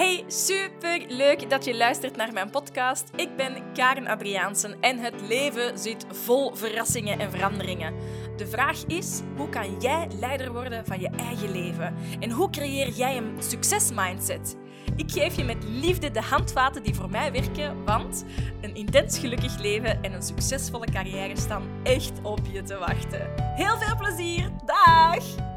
Hey, 0.00 0.24
super 0.26 1.04
leuk 1.08 1.50
dat 1.50 1.64
je 1.64 1.76
luistert 1.76 2.16
naar 2.16 2.32
mijn 2.32 2.50
podcast. 2.50 3.10
Ik 3.16 3.36
ben 3.36 3.72
Karen 3.72 4.06
Adriaansen 4.06 4.80
en 4.80 4.98
het 4.98 5.20
leven 5.28 5.78
zit 5.78 6.06
vol 6.08 6.54
verrassingen 6.54 7.18
en 7.18 7.30
veranderingen. 7.30 7.94
De 8.36 8.46
vraag 8.46 8.84
is: 8.86 9.20
hoe 9.36 9.48
kan 9.48 9.80
jij 9.80 10.08
leider 10.20 10.52
worden 10.52 10.86
van 10.86 11.00
je 11.00 11.10
eigen 11.16 11.50
leven? 11.50 11.94
En 12.20 12.30
hoe 12.30 12.50
creëer 12.50 12.88
jij 12.88 13.16
een 13.16 13.34
succesmindset? 13.38 14.56
Ik 14.96 15.10
geef 15.10 15.36
je 15.36 15.44
met 15.44 15.64
liefde 15.64 16.10
de 16.10 16.22
handvaten 16.22 16.82
die 16.82 16.94
voor 16.94 17.10
mij 17.10 17.32
werken, 17.32 17.84
want 17.84 18.24
een 18.60 18.74
intens 18.74 19.18
gelukkig 19.18 19.58
leven 19.58 20.02
en 20.02 20.12
een 20.12 20.22
succesvolle 20.22 20.86
carrière 20.86 21.36
staan 21.36 21.68
echt 21.82 22.12
op 22.22 22.40
je 22.52 22.62
te 22.62 22.78
wachten. 22.78 23.30
Heel 23.36 23.78
veel 23.78 23.96
plezier! 23.96 24.50
Dag! 24.64 25.49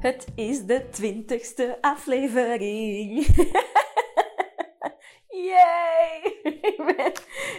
Het 0.00 0.26
is 0.34 0.64
de 0.64 0.88
twintigste 0.90 1.78
aflevering. 1.80 3.26
Yay! 5.48 6.20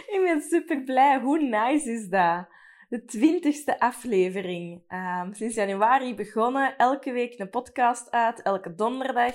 ik, 0.06 0.20
ben, 0.24 0.40
super 0.40 0.82
blij. 0.82 1.18
Hoe 1.20 1.42
nice 1.42 1.90
is 1.90 2.08
dat? 2.08 2.46
De 2.88 3.04
twintigste 3.04 3.80
aflevering. 3.80 4.82
Um, 4.88 5.34
sinds 5.34 5.54
januari 5.54 6.14
begonnen. 6.14 6.76
Elke 6.76 7.12
week 7.12 7.38
een 7.38 7.50
podcast 7.50 8.10
uit. 8.10 8.42
Elke 8.42 8.74
donderdag. 8.74 9.34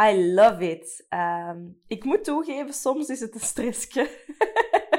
I 0.00 0.32
love 0.34 0.70
it. 0.70 1.06
Um, 1.10 1.80
ik 1.86 2.04
moet 2.04 2.24
toegeven, 2.24 2.74
soms 2.74 3.08
is 3.08 3.20
het 3.20 3.34
een 3.34 3.40
stressje. 3.40 4.08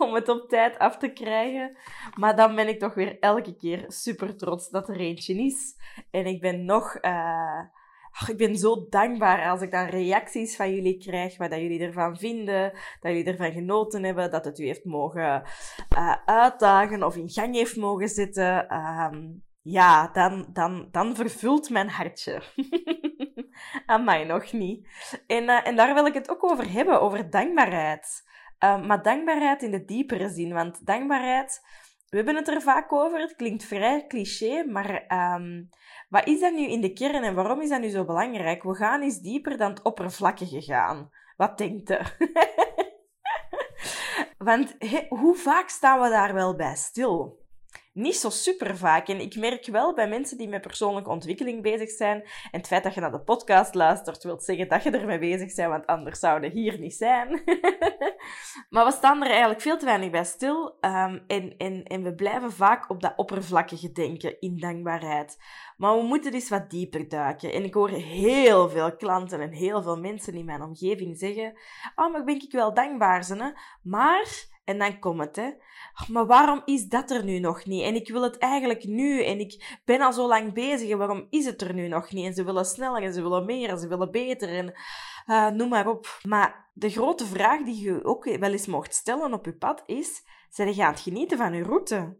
om 0.06 0.14
het 0.14 0.28
op 0.28 0.48
tijd 0.48 0.78
af 0.78 0.96
te 0.96 1.12
krijgen. 1.12 1.76
Maar 2.16 2.36
dan 2.36 2.54
ben 2.54 2.68
ik 2.68 2.78
toch 2.78 2.94
weer 2.94 3.18
elke 3.18 3.56
keer 3.56 3.84
super 3.88 4.36
trots 4.36 4.68
dat 4.70 4.88
er 4.88 5.00
eentje 5.00 5.34
is. 5.34 5.76
En 6.10 6.26
ik 6.26 6.40
ben 6.40 6.64
nog... 6.64 6.98
Uh, 7.02 7.60
ik 8.26 8.36
ben 8.36 8.56
zo 8.56 8.86
dankbaar 8.88 9.50
als 9.50 9.62
ik 9.62 9.70
dan 9.70 9.86
reacties 9.86 10.56
van 10.56 10.74
jullie 10.74 10.98
krijg, 10.98 11.36
wat 11.36 11.50
dat 11.50 11.60
jullie 11.60 11.80
ervan 11.80 12.16
vinden, 12.16 12.72
dat 12.72 13.12
jullie 13.12 13.24
ervan 13.24 13.52
genoten 13.52 14.04
hebben, 14.04 14.30
dat 14.30 14.44
het 14.44 14.58
u 14.58 14.64
heeft 14.64 14.84
mogen 14.84 15.42
uh, 15.96 16.16
uitdagen 16.24 17.02
of 17.02 17.16
in 17.16 17.28
gang 17.28 17.54
heeft 17.54 17.76
mogen 17.76 18.08
zetten. 18.08 18.74
Um, 18.74 19.42
ja, 19.62 20.08
dan, 20.12 20.46
dan, 20.52 20.88
dan 20.90 21.14
vervult 21.14 21.70
mijn 21.70 21.88
hartje. 21.88 22.42
Aan 23.86 24.04
mij 24.04 24.24
nog 24.24 24.52
niet. 24.52 24.88
En, 25.26 25.44
uh, 25.44 25.66
en 25.66 25.76
daar 25.76 25.94
wil 25.94 26.06
ik 26.06 26.14
het 26.14 26.30
ook 26.30 26.44
over 26.44 26.72
hebben, 26.72 27.00
over 27.00 27.30
dankbaarheid. 27.30 28.28
Uh, 28.64 28.86
maar 28.86 29.02
dankbaarheid 29.02 29.62
in 29.62 29.70
de 29.70 29.84
diepere 29.84 30.28
zin, 30.28 30.52
want 30.52 30.86
dankbaarheid, 30.86 31.60
we 32.08 32.16
hebben 32.16 32.36
het 32.36 32.48
er 32.48 32.62
vaak 32.62 32.92
over, 32.92 33.20
het 33.20 33.36
klinkt 33.36 33.64
vrij 33.64 34.06
cliché, 34.06 34.64
maar 34.64 35.04
um, 35.34 35.68
wat 36.08 36.26
is 36.26 36.40
dat 36.40 36.52
nu 36.52 36.66
in 36.66 36.80
de 36.80 36.92
kern 36.92 37.22
en 37.22 37.34
waarom 37.34 37.60
is 37.60 37.68
dat 37.68 37.80
nu 37.80 37.88
zo 37.88 38.04
belangrijk? 38.04 38.62
We 38.62 38.74
gaan 38.74 39.02
eens 39.02 39.20
dieper 39.20 39.56
dan 39.56 39.70
het 39.70 39.82
oppervlakkige 39.82 40.62
gaan. 40.62 41.10
Wat 41.36 41.58
denkt 41.58 41.90
u? 41.90 41.96
Want 44.38 44.76
hoe 45.08 45.34
vaak 45.34 45.68
staan 45.68 46.00
we 46.00 46.08
daar 46.08 46.34
wel 46.34 46.56
bij 46.56 46.76
stil? 46.76 47.39
Niet 47.92 48.16
zo 48.16 48.30
super 48.30 48.76
vaak. 48.76 49.08
En 49.08 49.20
ik 49.20 49.36
merk 49.36 49.66
wel 49.66 49.94
bij 49.94 50.08
mensen 50.08 50.38
die 50.38 50.48
met 50.48 50.60
persoonlijke 50.60 51.10
ontwikkeling 51.10 51.62
bezig 51.62 51.90
zijn. 51.90 52.22
En 52.22 52.58
het 52.58 52.66
feit 52.66 52.82
dat 52.82 52.94
je 52.94 53.00
naar 53.00 53.10
de 53.10 53.20
podcast 53.20 53.74
luistert, 53.74 54.22
wil 54.22 54.40
zeggen 54.40 54.68
dat 54.68 54.82
je 54.82 54.90
ermee 54.90 55.18
bezig 55.18 55.54
bent, 55.54 55.68
want 55.68 55.86
anders 55.86 56.18
zouden 56.18 56.50
hier 56.50 56.78
niet 56.78 56.94
zijn. 56.94 57.28
maar 58.70 58.84
we 58.84 58.92
staan 58.92 59.22
er 59.22 59.30
eigenlijk 59.30 59.60
veel 59.60 59.78
te 59.78 59.84
weinig 59.84 60.10
bij 60.10 60.24
stil. 60.24 60.78
Um, 60.80 61.24
en, 61.26 61.56
en, 61.56 61.82
en 61.82 62.02
we 62.02 62.14
blijven 62.14 62.52
vaak 62.52 62.90
op 62.90 63.00
dat 63.00 63.12
oppervlakkige 63.16 63.92
denken 63.92 64.40
in 64.40 64.58
dankbaarheid. 64.58 65.38
Maar 65.76 65.96
we 65.96 66.02
moeten 66.02 66.32
eens 66.32 66.48
wat 66.48 66.70
dieper 66.70 67.08
duiken. 67.08 67.52
En 67.52 67.64
ik 67.64 67.74
hoor 67.74 67.88
heel 67.88 68.68
veel 68.68 68.96
klanten 68.96 69.40
en 69.40 69.52
heel 69.52 69.82
veel 69.82 69.98
mensen 69.98 70.34
in 70.34 70.44
mijn 70.44 70.62
omgeving 70.62 71.18
zeggen: 71.18 71.58
Oh, 71.94 72.12
maar 72.12 72.24
ben 72.24 72.34
ik 72.34 72.52
wel 72.52 72.74
dankbaar, 72.74 73.24
ze, 73.24 73.54
Maar 73.82 74.48
en 74.70 74.78
dan 74.78 74.98
komt 74.98 75.20
het, 75.20 75.36
hè. 75.36 75.50
Maar 76.08 76.26
waarom 76.26 76.62
is 76.64 76.88
dat 76.88 77.10
er 77.10 77.24
nu 77.24 77.38
nog 77.38 77.64
niet? 77.64 77.82
En 77.82 77.94
ik 77.94 78.08
wil 78.08 78.22
het 78.22 78.38
eigenlijk 78.38 78.84
nu. 78.84 79.24
En 79.24 79.40
ik 79.40 79.80
ben 79.84 80.00
al 80.00 80.12
zo 80.12 80.28
lang 80.28 80.52
bezig. 80.52 80.90
En 80.90 80.98
waarom 80.98 81.26
is 81.30 81.44
het 81.44 81.62
er 81.62 81.74
nu 81.74 81.88
nog 81.88 82.12
niet? 82.12 82.26
En 82.26 82.34
ze 82.34 82.44
willen 82.44 82.64
sneller 82.64 83.02
en 83.02 83.12
ze 83.12 83.22
willen 83.22 83.44
meer 83.44 83.68
en 83.68 83.78
ze 83.78 83.88
willen 83.88 84.10
beter. 84.10 84.48
En 84.48 84.74
uh, 85.26 85.48
noem 85.48 85.68
maar 85.68 85.88
op. 85.88 86.20
Maar 86.22 86.70
de 86.72 86.90
grote 86.90 87.26
vraag 87.26 87.62
die 87.62 87.82
je 87.82 88.04
ook 88.04 88.24
wel 88.24 88.52
eens 88.52 88.66
mocht 88.66 88.94
stellen 88.94 89.32
op 89.32 89.44
je 89.44 89.56
pad 89.56 89.82
is... 89.86 90.22
Zijn 90.50 90.74
je 90.74 90.84
aan 90.84 90.92
het 90.92 91.00
genieten 91.00 91.38
van 91.38 91.54
je 91.54 91.62
route? 91.62 92.18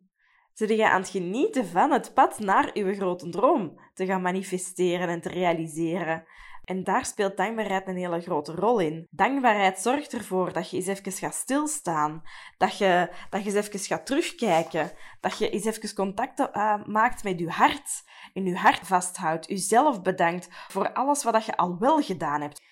Zijn 0.53 0.77
je 0.77 0.89
aan 0.89 1.01
het 1.01 1.11
genieten 1.11 1.67
van 1.67 1.91
het 1.91 2.15
pad 2.15 2.39
naar 2.39 2.79
je 2.79 2.95
grote 2.95 3.29
droom 3.29 3.81
te 3.95 4.07
gaan 4.07 4.23
manifesteren 4.23 5.09
en 5.09 5.21
te 5.21 5.29
realiseren? 5.29 6.25
En 6.71 6.85
daar 6.85 7.05
speelt 7.05 7.37
dankbaarheid 7.37 7.89
een 7.89 7.97
hele 7.97 8.21
grote 8.21 8.53
rol 8.53 8.79
in. 8.79 9.07
Dankbaarheid 9.11 9.79
zorgt 9.79 10.13
ervoor 10.13 10.53
dat 10.53 10.71
je 10.71 10.77
eens 10.77 10.87
even 10.87 11.13
gaat 11.13 11.35
stilstaan. 11.35 12.23
Dat 12.59 12.79
je, 12.79 13.11
dat 13.31 13.45
je 13.45 13.57
eens 13.57 13.67
even 13.67 13.81
gaat 13.81 14.07
terugkijken. 14.07 14.93
Dat 15.21 15.39
je 15.39 15.51
eens 15.51 15.65
even 15.65 15.95
contact 15.95 16.41
uh, 16.41 16.85
maakt 16.85 17.23
met 17.23 17.39
je 17.39 17.49
hart. 17.49 18.03
En 18.35 18.45
je 18.45 18.57
hart 18.57 18.87
vasthoudt. 18.87 19.47
Jezelf 19.47 20.03
bedankt 20.03 20.49
voor 20.69 20.93
alles 20.93 21.23
wat 21.23 21.45
je 21.45 21.57
al 21.57 21.79
wel 21.79 22.03
gedaan 22.03 22.41
hebt. 22.41 22.63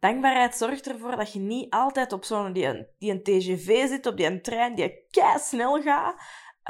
Dankbaarheid 0.00 0.54
zorgt 0.54 0.88
ervoor 0.88 1.16
dat 1.16 1.32
je 1.32 1.38
niet 1.38 1.70
altijd 1.70 2.12
op 2.12 2.24
zo'n 2.24 2.52
die, 2.52 2.86
die 2.98 3.10
een 3.10 3.22
TGV 3.22 3.88
zit, 3.88 4.06
op 4.06 4.16
die 4.16 4.26
een 4.26 4.42
trein 4.42 4.74
die 4.74 5.06
kei 5.10 5.38
snel 5.38 5.82
gaat. 5.82 6.14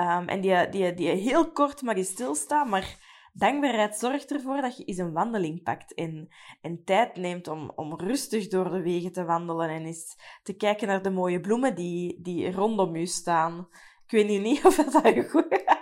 Um, 0.00 0.28
en 0.28 0.40
die, 0.40 0.68
die, 0.68 0.94
die 0.94 1.08
heel 1.08 1.52
kort 1.52 1.82
maar 1.82 1.94
die 1.94 2.04
stilstaat, 2.04 2.68
maar 2.68 3.11
Dankbaarheid 3.32 3.96
zorgt 3.96 4.32
ervoor 4.32 4.60
dat 4.60 4.76
je 4.76 4.84
eens 4.84 4.98
een 4.98 5.12
wandeling 5.12 5.62
pakt 5.62 5.94
en, 5.94 6.28
en 6.60 6.84
tijd 6.84 7.16
neemt 7.16 7.48
om, 7.48 7.72
om 7.74 7.96
rustig 7.96 8.48
door 8.48 8.70
de 8.70 8.82
wegen 8.82 9.12
te 9.12 9.24
wandelen 9.24 9.68
en 9.68 9.84
eens 9.84 10.16
te 10.42 10.52
kijken 10.52 10.88
naar 10.88 11.02
de 11.02 11.10
mooie 11.10 11.40
bloemen 11.40 11.74
die, 11.74 12.22
die 12.22 12.52
rondom 12.52 12.96
je 12.96 13.06
staan. 13.06 13.68
Ik 14.04 14.10
weet 14.10 14.40
niet 14.40 14.64
of 14.66 14.76
dat 14.76 15.04
een 15.04 15.28
goede... 15.28 15.60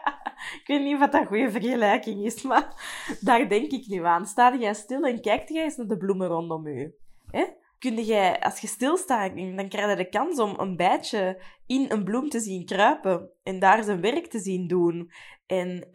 Ik 0.61 0.67
weet 0.67 0.83
niet 0.83 0.95
of 0.95 1.01
dat 1.01 1.15
een 1.15 1.27
goede 1.27 1.51
vergelijking 1.51 2.25
is, 2.25 2.43
maar 2.43 2.75
daar 3.21 3.49
denk 3.49 3.71
ik 3.71 3.87
nu 3.87 4.05
aan. 4.05 4.27
Sta 4.27 4.57
jij 4.57 4.75
stil 4.75 5.03
en 5.03 5.21
kijkt 5.21 5.49
jij 5.49 5.65
eens 5.65 5.77
naar 5.77 5.87
de 5.87 5.97
bloemen 5.97 6.27
rondom 6.27 6.69
je. 6.69 6.95
Hè? 7.27 7.45
kun 7.81 8.05
jij, 8.05 8.41
als 8.41 8.61
je 8.61 8.67
stilstaat, 8.67 9.37
dan 9.37 9.69
krijg 9.69 9.91
je 9.91 9.97
de 9.97 10.09
kans 10.09 10.39
om 10.39 10.55
een 10.59 10.77
bijtje 10.77 11.43
in 11.67 11.87
een 11.89 12.05
bloem 12.05 12.29
te 12.29 12.41
zien 12.41 12.65
kruipen 12.65 13.31
en 13.43 13.59
daar 13.59 13.83
zijn 13.83 14.01
werk 14.01 14.27
te 14.27 14.39
zien 14.39 14.67
doen. 14.67 15.11
En 15.51 15.91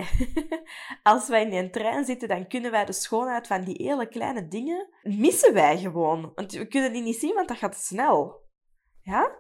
als 1.04 1.28
wij 1.28 1.42
in 1.42 1.54
een 1.54 1.72
trein 1.72 2.06
zitten, 2.06 2.28
dan 2.28 2.48
kunnen 2.48 2.72
wij 2.72 2.86
de 2.86 2.94
schoonheid 2.94 3.48
van 3.48 3.64
die 3.64 3.84
hele 3.84 4.08
kleine 4.08 4.48
dingen 4.48 4.90
missen 5.04 5.54
wij 5.54 5.78
gewoon. 5.78 6.32
Want 6.36 6.52
we 6.52 6.68
kunnen 6.68 6.94
die 6.94 7.02
niet 7.02 7.20
zien, 7.20 7.34
want 7.34 7.48
dat 7.48 7.58
gaat 7.58 7.76
snel. 7.76 8.44
Ja? 9.02 9.36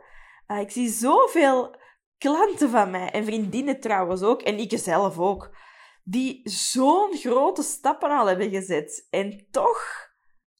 Uh, 0.47 0.59
ik 0.59 0.71
zie 0.71 0.89
zoveel 0.89 1.75
klanten 2.17 2.69
van 2.69 2.91
mij, 2.91 3.11
en 3.11 3.25
vriendinnen 3.25 3.79
trouwens 3.79 4.21
ook, 4.21 4.41
en 4.41 4.59
ik 4.59 4.77
zelf 4.77 5.19
ook, 5.19 5.57
die 6.03 6.41
zo'n 6.49 7.17
grote 7.17 7.63
stappen 7.63 8.09
al 8.09 8.25
hebben 8.25 8.49
gezet. 8.49 9.07
En 9.09 9.47
toch 9.51 10.09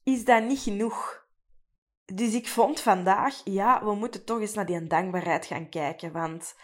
is 0.04 0.26
dat 0.26 0.44
niet 0.44 0.60
genoeg. 0.60 1.28
Dus 2.06 2.34
ik 2.34 2.48
vond 2.48 2.80
vandaag, 2.80 3.42
ja, 3.44 3.84
we 3.84 3.94
moeten 3.94 4.26
toch 4.26 4.40
eens 4.40 4.54
naar 4.54 4.66
die 4.66 4.84
dankbaarheid 4.84 5.46
gaan 5.46 5.70
kijken. 5.70 6.12
Want 6.12 6.56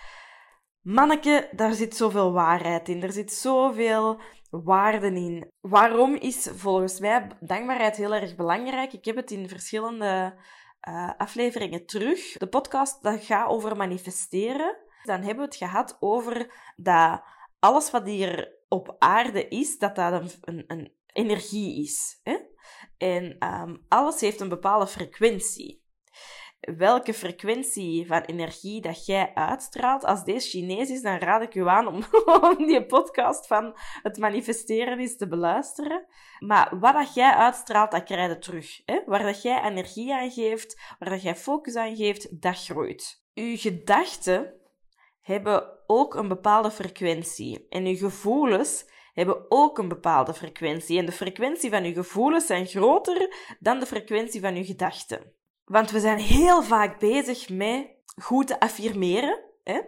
manneke, 0.81 1.49
daar 1.51 1.73
zit 1.73 1.95
zoveel 1.95 2.31
waarheid 2.31 2.89
in. 2.89 3.03
Er 3.03 3.11
zit 3.11 3.33
zoveel 3.33 4.21
waarden 4.49 5.15
in. 5.15 5.51
Waarom 5.59 6.15
is 6.15 6.49
volgens 6.55 6.99
mij 6.99 7.27
dankbaarheid 7.39 7.95
heel 7.95 8.13
erg 8.13 8.35
belangrijk? 8.35 8.93
Ik 8.93 9.05
heb 9.05 9.15
het 9.15 9.31
in 9.31 9.49
verschillende 9.49 10.33
uh, 10.89 11.11
afleveringen 11.17 11.85
terug. 11.85 12.37
De 12.37 12.47
podcast 12.47 13.03
dat 13.03 13.23
gaat 13.23 13.49
over 13.49 13.77
manifesteren. 13.77 14.77
Dan 15.03 15.21
hebben 15.21 15.37
we 15.37 15.43
het 15.43 15.55
gehad 15.55 15.97
over 15.99 16.53
dat 16.75 17.23
alles 17.59 17.91
wat 17.91 18.05
hier 18.05 18.59
op 18.67 18.95
aarde 18.99 19.47
is, 19.47 19.77
dat 19.77 19.95
dat 19.95 20.37
een, 20.41 20.63
een, 20.67 20.99
energie 21.13 21.83
is. 21.83 22.19
Hè? 22.23 22.37
En 22.97 23.47
um, 23.53 23.85
alles 23.87 24.21
heeft 24.21 24.39
een 24.39 24.49
bepaalde 24.49 24.87
frequentie. 24.87 25.80
Welke 26.61 27.13
frequentie 27.13 28.07
van 28.07 28.21
energie 28.21 28.81
dat 28.81 29.05
jij 29.05 29.31
uitstraalt, 29.33 30.03
als 30.03 30.23
deze 30.23 30.49
Chinees 30.49 30.89
is, 30.89 31.01
dan 31.01 31.17
raad 31.17 31.41
ik 31.41 31.55
u 31.55 31.67
aan 31.67 31.87
om, 31.87 32.03
om 32.57 32.65
die 32.67 32.85
podcast 32.85 33.47
van 33.47 33.73
het 34.01 34.17
manifesteren 34.17 34.99
eens 34.99 35.17
te 35.17 35.27
beluisteren. 35.27 36.05
Maar 36.39 36.79
wat 36.79 36.93
dat 36.93 37.13
jij 37.13 37.33
uitstraalt, 37.33 37.91
dat 37.91 38.03
krijg 38.03 38.31
je 38.31 38.37
terug. 38.37 38.81
Hè? 38.85 38.99
Waar 39.05 39.23
dat 39.23 39.41
jij 39.41 39.63
energie 39.63 40.13
aan 40.13 40.31
geeft, 40.31 40.81
waar 40.99 41.09
dat 41.09 41.21
jij 41.21 41.35
focus 41.35 41.75
aan 41.75 41.95
geeft, 41.95 42.41
dat 42.41 42.63
groeit. 42.63 43.23
Uw 43.33 43.57
gedachten 43.57 44.53
hebben 45.21 45.79
ook 45.87 46.15
een 46.15 46.27
bepaalde 46.27 46.71
frequentie. 46.71 47.65
En 47.69 47.85
uw 47.85 47.97
gevoelens 47.97 48.85
hebben 49.13 49.45
ook 49.49 49.77
een 49.77 49.87
bepaalde 49.87 50.33
frequentie. 50.33 50.99
En 50.99 51.05
de 51.05 51.11
frequentie 51.11 51.69
van 51.69 51.83
je 51.83 51.93
gevoelens 51.93 52.45
zijn 52.45 52.65
groter 52.65 53.35
dan 53.59 53.79
de 53.79 53.85
frequentie 53.85 54.41
van 54.41 54.55
je 54.55 54.65
gedachten. 54.65 55.39
Want 55.71 55.91
we 55.91 55.99
zijn 55.99 56.17
heel 56.17 56.63
vaak 56.63 56.99
bezig 56.99 57.49
met 57.49 57.87
goed 58.21 58.47
te 58.47 58.59
affirmeren. 58.59 59.39
Hè? 59.63 59.79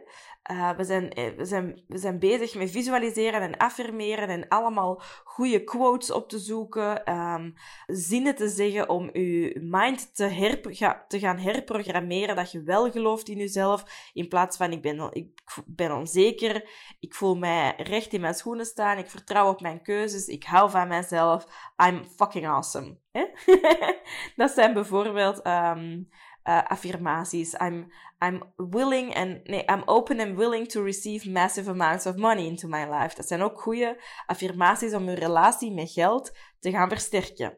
Uh, 0.51 0.71
we, 0.77 0.83
zijn, 0.83 1.09
we, 1.37 1.45
zijn, 1.45 1.83
we 1.87 1.97
zijn 1.97 2.19
bezig 2.19 2.55
met 2.55 2.71
visualiseren 2.71 3.41
en 3.41 3.57
affirmeren 3.57 4.29
en 4.29 4.47
allemaal 4.47 5.01
goede 5.23 5.63
quotes 5.63 6.11
op 6.11 6.29
te 6.29 6.39
zoeken, 6.39 7.13
um, 7.13 7.53
zinnen 7.87 8.35
te 8.35 8.47
zeggen 8.47 8.89
om 8.89 9.09
je 9.13 9.59
mind 9.61 10.15
te, 10.15 10.23
herp 10.23 10.63
te 11.07 11.19
gaan 11.19 11.37
herprogrammeren, 11.37 12.35
dat 12.35 12.51
je 12.51 12.63
wel 12.63 12.91
gelooft 12.91 13.29
in 13.29 13.37
jezelf, 13.37 14.09
in 14.13 14.27
plaats 14.27 14.57
van 14.57 14.71
ik 14.71 14.81
ben, 14.81 15.09
ik 15.11 15.27
ben 15.65 15.91
onzeker, 15.91 16.69
ik 16.99 17.13
voel 17.13 17.35
mij 17.35 17.73
recht 17.77 18.13
in 18.13 18.21
mijn 18.21 18.33
schoenen 18.33 18.65
staan, 18.65 18.97
ik 18.97 19.09
vertrouw 19.09 19.49
op 19.49 19.61
mijn 19.61 19.81
keuzes, 19.81 20.27
ik 20.27 20.43
hou 20.43 20.69
van 20.69 20.87
mezelf, 20.87 21.47
I'm 21.87 22.05
fucking 22.15 22.47
awesome. 22.47 22.97
dat 24.35 24.51
zijn 24.51 24.73
bijvoorbeeld 24.73 25.47
um, 25.47 26.09
uh, 26.43 26.61
affirmaties. 26.63 27.53
I'm, 27.53 27.91
I'm 28.25 28.43
willing 28.55 29.15
and 29.15 29.43
nee, 29.43 29.63
I'm 29.65 29.83
open 29.85 30.19
and 30.19 30.37
willing 30.37 30.67
to 30.67 30.83
receive 30.83 31.29
massive 31.29 31.69
amounts 31.69 32.05
of 32.05 32.15
money 32.15 32.45
into 32.45 32.67
my 32.67 32.85
life. 32.89 33.15
Dat 33.15 33.27
zijn 33.27 33.41
ook 33.41 33.61
goede 33.61 34.01
affirmaties 34.25 34.93
om 34.93 35.09
je 35.09 35.15
relatie 35.15 35.71
met 35.71 35.91
geld 35.91 36.37
te 36.59 36.71
gaan 36.71 36.89
versterken. 36.89 37.57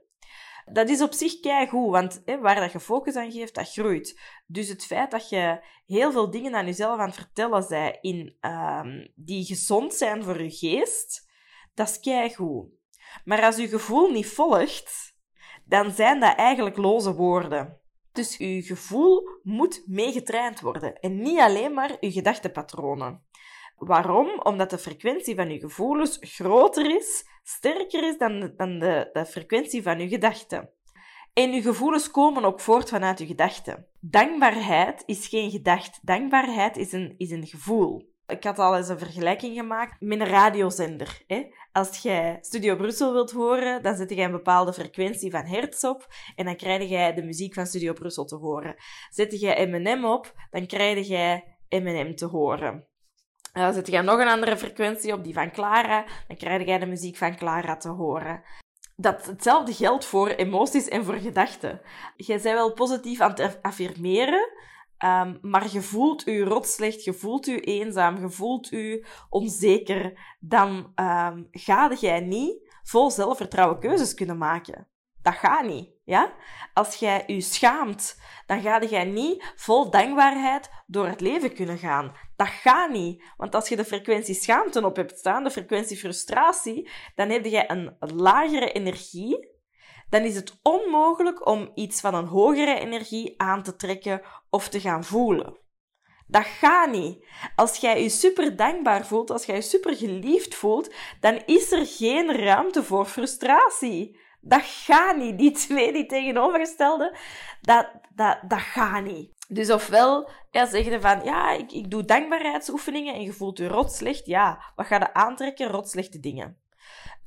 Dat 0.71 0.89
is 0.89 1.01
op 1.01 1.13
zich 1.13 1.67
goed, 1.69 1.91
want 1.91 2.23
waar 2.41 2.55
dat 2.55 2.71
je 2.71 2.79
focus 2.79 3.15
aan 3.15 3.31
geeft, 3.31 3.55
dat 3.55 3.71
groeit. 3.71 4.19
Dus 4.45 4.67
het 4.67 4.85
feit 4.85 5.11
dat 5.11 5.29
je 5.29 5.63
heel 5.85 6.11
veel 6.11 6.31
dingen 6.31 6.55
aan 6.55 6.65
jezelf 6.65 6.99
aan 6.99 7.07
het 7.07 7.15
vertellen 7.15 7.65
bent 7.67 7.97
in, 8.01 8.37
um, 8.41 9.11
die 9.15 9.45
gezond 9.45 9.93
zijn 9.93 10.23
voor 10.23 10.41
je 10.41 10.51
geest, 10.51 11.29
dat 11.73 11.99
is 12.01 12.35
goed. 12.35 12.65
Maar 13.23 13.43
als 13.43 13.55
je 13.55 13.67
gevoel 13.67 14.11
niet 14.11 14.27
volgt, 14.27 15.15
dan 15.65 15.91
zijn 15.91 16.19
dat 16.19 16.35
eigenlijk 16.35 16.77
loze 16.77 17.13
woorden. 17.13 17.79
Dus 18.15 18.37
uw 18.37 18.61
gevoel 18.61 19.27
moet 19.43 19.83
meegetraind 19.85 20.59
worden 20.59 20.99
en 20.99 21.21
niet 21.21 21.39
alleen 21.39 21.73
maar 21.73 21.97
uw 21.99 22.11
gedachtepatronen. 22.11 23.23
Waarom? 23.77 24.39
Omdat 24.43 24.69
de 24.69 24.77
frequentie 24.77 25.35
van 25.35 25.49
uw 25.49 25.59
gevoelens 25.59 26.17
groter 26.21 26.95
is, 26.95 27.25
sterker 27.43 28.07
is 28.07 28.17
dan, 28.17 28.53
dan 28.57 28.79
de, 28.79 29.25
frequentie 29.29 29.83
van 29.83 29.99
uw 29.99 30.07
gedachten. 30.07 30.69
En 31.33 31.53
uw 31.53 31.61
gevoelens 31.61 32.11
komen 32.11 32.45
ook 32.45 32.59
voort 32.59 32.89
vanuit 32.89 33.19
uw 33.19 33.25
gedachten. 33.25 33.87
Dankbaarheid 33.99 35.03
is 35.05 35.27
geen 35.27 35.51
gedacht. 35.51 35.99
Dankbaarheid 36.01 36.77
is 36.77 36.91
een, 36.91 37.15
is 37.17 37.31
een 37.31 37.47
gevoel. 37.47 38.13
Ik 38.27 38.43
had 38.43 38.59
al 38.59 38.75
eens 38.75 38.89
een 38.89 38.99
vergelijking 38.99 39.55
gemaakt 39.55 40.01
met 40.01 40.19
een 40.19 40.27
radiozender. 40.27 41.21
Hè? 41.27 41.43
Als 41.71 41.97
jij 41.97 42.37
Studio 42.41 42.75
Brussel 42.75 43.13
wilt 43.13 43.31
horen, 43.31 43.83
dan 43.83 43.95
zet 43.95 44.09
je 44.09 44.21
een 44.21 44.31
bepaalde 44.31 44.73
frequentie 44.73 45.31
van 45.31 45.45
hertz 45.45 45.83
op 45.83 46.07
en 46.35 46.45
dan 46.45 46.55
krijg 46.55 46.89
jij 46.89 47.13
de 47.13 47.23
muziek 47.23 47.53
van 47.53 47.65
Studio 47.65 47.93
Brussel 47.93 48.25
te 48.25 48.35
horen. 48.35 48.75
Zet 49.09 49.39
jij 49.39 49.65
M&M 49.65 50.05
op, 50.05 50.33
dan 50.49 50.67
krijg 50.67 51.07
jij 51.07 51.57
M&M 51.69 52.15
te 52.15 52.25
horen. 52.25 52.87
Dan 53.53 53.73
zet 53.73 53.87
je 53.87 54.01
nog 54.01 54.19
een 54.19 54.27
andere 54.27 54.57
frequentie 54.57 55.13
op, 55.13 55.23
die 55.23 55.33
van 55.33 55.51
Clara, 55.51 56.05
dan 56.27 56.37
krijg 56.37 56.65
jij 56.65 56.79
de 56.79 56.85
muziek 56.85 57.17
van 57.17 57.35
Clara 57.35 57.77
te 57.77 57.89
horen. 57.89 58.43
Dat 58.95 59.25
hetzelfde 59.25 59.73
geldt 59.73 60.05
voor 60.05 60.27
emoties 60.27 60.87
en 60.87 61.05
voor 61.05 61.15
gedachten. 61.15 61.81
Jij 62.15 62.41
bent 62.41 62.55
wel 62.55 62.73
positief 62.73 63.19
aan 63.21 63.31
het 63.35 63.59
affirmeren, 63.61 64.49
Um, 65.05 65.37
maar 65.41 65.71
je 65.71 65.81
voelt 65.81 66.21
je 66.25 66.43
rotslecht, 66.43 67.03
je 67.03 67.13
voelt 67.13 67.45
je 67.45 67.59
eenzaam, 67.59 68.19
je 68.19 68.29
voelt 68.29 68.67
je 68.67 69.07
onzeker, 69.29 70.35
dan 70.39 70.91
um, 70.95 71.47
ga 71.51 71.93
jij 71.99 72.19
niet 72.19 72.79
vol 72.83 73.11
zelfvertrouwen 73.11 73.79
keuzes 73.79 74.13
kunnen 74.13 74.37
maken. 74.37 74.87
Dat 75.21 75.33
gaat 75.33 75.65
niet, 75.65 75.89
ja? 76.03 76.33
Als 76.73 76.95
jij 76.95 77.23
je 77.27 77.41
schaamt, 77.41 78.21
dan 78.45 78.61
ga 78.61 78.83
jij 78.83 79.05
niet 79.05 79.53
vol 79.55 79.89
dankbaarheid 79.89 80.69
door 80.87 81.07
het 81.07 81.21
leven 81.21 81.53
kunnen 81.53 81.77
gaan. 81.77 82.15
Dat 82.35 82.47
gaat 82.47 82.91
niet. 82.91 83.23
Want 83.37 83.55
als 83.55 83.69
je 83.69 83.75
de 83.75 83.85
frequentie 83.85 84.35
schaamte 84.35 84.85
op 84.85 84.95
hebt 84.95 85.17
staan, 85.17 85.43
de 85.43 85.51
frequentie 85.51 85.97
frustratie, 85.97 86.89
dan 87.15 87.29
heb 87.29 87.45
je 87.45 87.71
een 87.71 87.95
lagere 87.99 88.71
energie 88.71 89.54
dan 90.09 90.21
is 90.21 90.35
het 90.35 90.59
onmogelijk 90.61 91.47
om 91.47 91.71
iets 91.75 92.01
van 92.01 92.13
een 92.13 92.27
hogere 92.27 92.79
energie 92.79 93.33
aan 93.37 93.63
te 93.63 93.75
trekken 93.75 94.21
of 94.49 94.69
te 94.69 94.79
gaan 94.79 95.03
voelen. 95.03 95.57
Dat 96.27 96.45
gaat 96.45 96.91
niet. 96.91 97.25
Als 97.55 97.77
jij 97.77 98.03
je 98.03 98.09
super 98.09 98.55
dankbaar 98.55 99.05
voelt, 99.05 99.31
als 99.31 99.45
jij 99.45 99.55
je 99.55 99.61
super 99.61 99.95
geliefd 99.95 100.55
voelt, 100.55 100.93
dan 101.19 101.41
is 101.45 101.71
er 101.71 101.85
geen 101.85 102.35
ruimte 102.35 102.83
voor 102.83 103.05
frustratie. 103.05 104.19
Dat 104.41 104.61
gaat 104.63 105.17
niet. 105.17 105.37
Die 105.37 105.51
twee, 105.51 105.93
die 105.93 106.05
tegenovergestelde, 106.05 107.17
dat, 107.61 107.87
dat, 108.15 108.39
dat 108.47 108.59
gaat 108.59 109.03
niet. 109.03 109.33
Dus 109.47 109.71
ofwel 109.71 110.29
ja, 110.51 110.65
zeg 110.65 110.85
je 110.85 111.01
van, 111.01 111.23
ja, 111.23 111.51
ik, 111.51 111.71
ik 111.71 111.91
doe 111.91 112.05
dankbaarheidsoefeningen 112.05 113.13
en 113.13 113.21
je 113.21 113.33
voelt 113.33 113.57
je 113.57 113.67
rot 113.67 113.91
slecht. 113.91 114.25
Ja, 114.25 114.71
wat 114.75 114.85
ga 114.85 114.95
je 114.95 115.13
aantrekken? 115.13 115.67
Rot 115.67 115.89
slechte 115.89 116.19
dingen. 116.19 116.57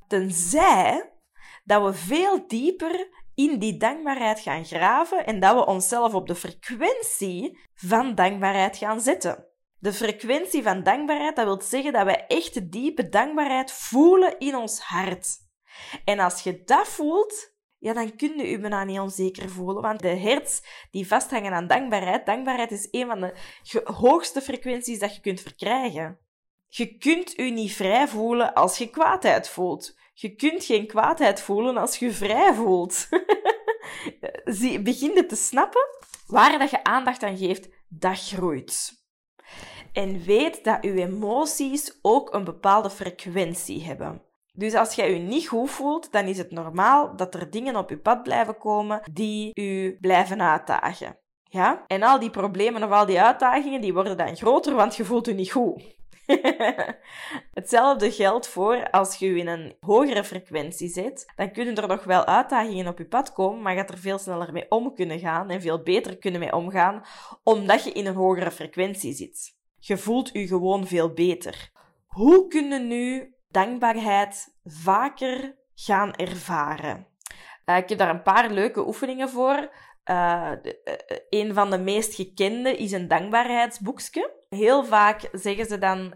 Tenzij 0.09 1.13
dat 1.69 1.83
we 1.83 1.95
veel 1.95 2.47
dieper 2.47 3.09
in 3.35 3.59
die 3.59 3.77
dankbaarheid 3.77 4.41
gaan 4.41 4.65
graven 4.65 5.27
en 5.27 5.41
dat 5.41 5.55
we 5.55 5.67
onszelf 5.67 6.15
op 6.15 6.27
de 6.27 6.35
frequentie 6.35 7.59
van 7.75 8.15
dankbaarheid 8.15 8.77
gaan 8.77 9.01
zetten. 9.01 9.47
De 9.79 9.93
frequentie 9.93 10.63
van 10.63 10.83
dankbaarheid, 10.83 11.37
dat 11.37 11.45
wil 11.45 11.61
zeggen 11.61 11.93
dat 11.93 12.05
wij 12.05 12.27
echt 12.27 12.73
diepe 12.73 13.09
dankbaarheid 13.09 13.73
voelen 13.73 14.39
in 14.39 14.57
ons 14.57 14.81
hart. 14.81 15.37
En 16.05 16.19
als 16.19 16.43
je 16.43 16.63
dat 16.65 16.89
voelt, 16.89 17.53
ja, 17.79 17.93
dan 17.93 18.17
kun 18.17 18.39
je 18.39 18.51
je 18.51 18.61
bijna 18.61 18.85
niet 18.85 18.99
onzeker 18.99 19.49
voelen. 19.49 19.83
Want 19.83 20.01
de 20.01 20.09
hertz 20.09 20.61
die 20.91 21.09
vasthangen 21.09 21.53
aan 21.53 21.67
dankbaarheid, 21.67 22.27
dankbaarheid 22.27 22.71
is 22.71 22.89
een 22.91 23.07
van 23.07 23.21
de 23.21 23.35
hoogste 23.85 24.41
frequenties 24.41 24.99
dat 24.99 25.15
je 25.15 25.21
kunt 25.21 25.41
verkrijgen. 25.41 26.19
Je 26.69 26.97
kunt 26.97 27.33
je 27.37 27.43
niet 27.43 27.73
vrij 27.73 28.09
voelen 28.09 28.55
als 28.55 28.79
je 28.79 28.91
kwaadheid 28.91 29.49
voelt. 29.49 29.97
Je 30.21 30.35
kunt 30.35 30.65
geen 30.65 30.87
kwaadheid 30.87 31.41
voelen 31.41 31.77
als 31.77 31.99
je 31.99 32.13
vrij 32.13 32.55
voelt. 32.55 33.09
Zie, 34.45 34.83
begin 34.83 35.27
te 35.29 35.37
snappen? 35.37 35.87
Waar 36.27 36.59
dat 36.59 36.71
je 36.71 36.85
aandacht 36.85 37.23
aan 37.23 37.37
geeft, 37.37 37.69
dat 37.89 38.19
groeit. 38.19 38.93
En 39.93 40.23
weet 40.23 40.65
dat 40.65 40.79
je 40.81 40.95
emoties 40.95 41.99
ook 42.03 42.35
een 42.35 42.45
bepaalde 42.45 42.91
frequentie 42.91 43.85
hebben. 43.85 44.23
Dus 44.53 44.75
als 44.75 44.95
jij 44.95 45.13
je 45.13 45.19
niet 45.19 45.49
goed 45.49 45.71
voelt, 45.71 46.13
dan 46.13 46.25
is 46.25 46.39
het 46.39 46.51
normaal 46.51 47.17
dat 47.17 47.35
er 47.35 47.51
dingen 47.51 47.77
op 47.77 47.91
je 47.91 47.99
pad 47.99 48.23
blijven 48.23 48.59
komen 48.59 49.03
die 49.13 49.51
je 49.63 49.97
blijven 50.01 50.43
uitdagen. 50.43 51.19
Ja? 51.43 51.85
En 51.87 52.03
al 52.03 52.19
die 52.19 52.31
problemen 52.31 52.85
of 52.85 52.91
al 52.91 53.07
die 53.07 53.21
uitdagingen, 53.21 53.81
die 53.81 53.95
worden 53.95 54.17
dan 54.17 54.37
groter, 54.37 54.75
want 54.75 54.97
je 54.97 55.05
voelt 55.05 55.27
je 55.27 55.35
niet 55.35 55.53
goed. 55.53 55.98
Hetzelfde 57.59 58.11
geldt 58.11 58.49
voor 58.49 58.91
als 58.91 59.17
je 59.17 59.37
in 59.37 59.47
een 59.47 59.77
hogere 59.81 60.25
frequentie 60.25 60.89
zit. 60.89 61.33
Dan 61.37 61.53
kunnen 61.53 61.75
er 61.75 61.89
nog 61.89 62.05
wel 62.05 62.25
uitdagingen 62.25 62.87
op 62.87 62.99
je 62.99 63.07
pad 63.07 63.33
komen, 63.33 63.63
maar 63.63 63.75
gaat 63.75 63.91
er 63.91 63.99
veel 63.99 64.19
sneller 64.19 64.53
mee 64.53 64.71
om 64.71 64.95
kunnen 64.95 65.19
gaan 65.19 65.51
en 65.51 65.61
veel 65.61 65.83
beter 65.83 66.19
kunnen 66.19 66.41
mee 66.41 66.55
omgaan, 66.55 67.03
omdat 67.43 67.85
je 67.85 67.93
in 67.93 68.07
een 68.07 68.15
hogere 68.15 68.51
frequentie 68.51 69.13
zit. 69.13 69.57
Je 69.79 69.97
voelt 69.97 70.31
je 70.33 70.47
gewoon 70.47 70.87
veel 70.87 71.13
beter. 71.13 71.71
Hoe 72.07 72.47
kunnen 72.47 72.89
nu 72.89 73.35
dankbaarheid 73.49 74.59
vaker 74.65 75.57
gaan 75.75 76.13
ervaren? 76.15 77.07
Uh, 77.67 77.77
ik 77.77 77.89
heb 77.89 77.99
daar 77.99 78.11
een 78.11 78.23
paar 78.23 78.51
leuke 78.51 78.87
oefeningen 78.87 79.29
voor. 79.29 79.71
Uh, 80.11 80.53
een 81.31 81.55
van 81.55 81.71
de 81.71 81.79
meest 81.79 82.15
gekende 82.15 82.77
is 82.77 82.93
een 82.93 83.09
dankbaarheidsboekje. 83.09 84.38
Heel 84.49 84.85
vaak 84.85 85.29
zeggen 85.33 85.67
ze 85.67 85.79
dan, 85.79 86.15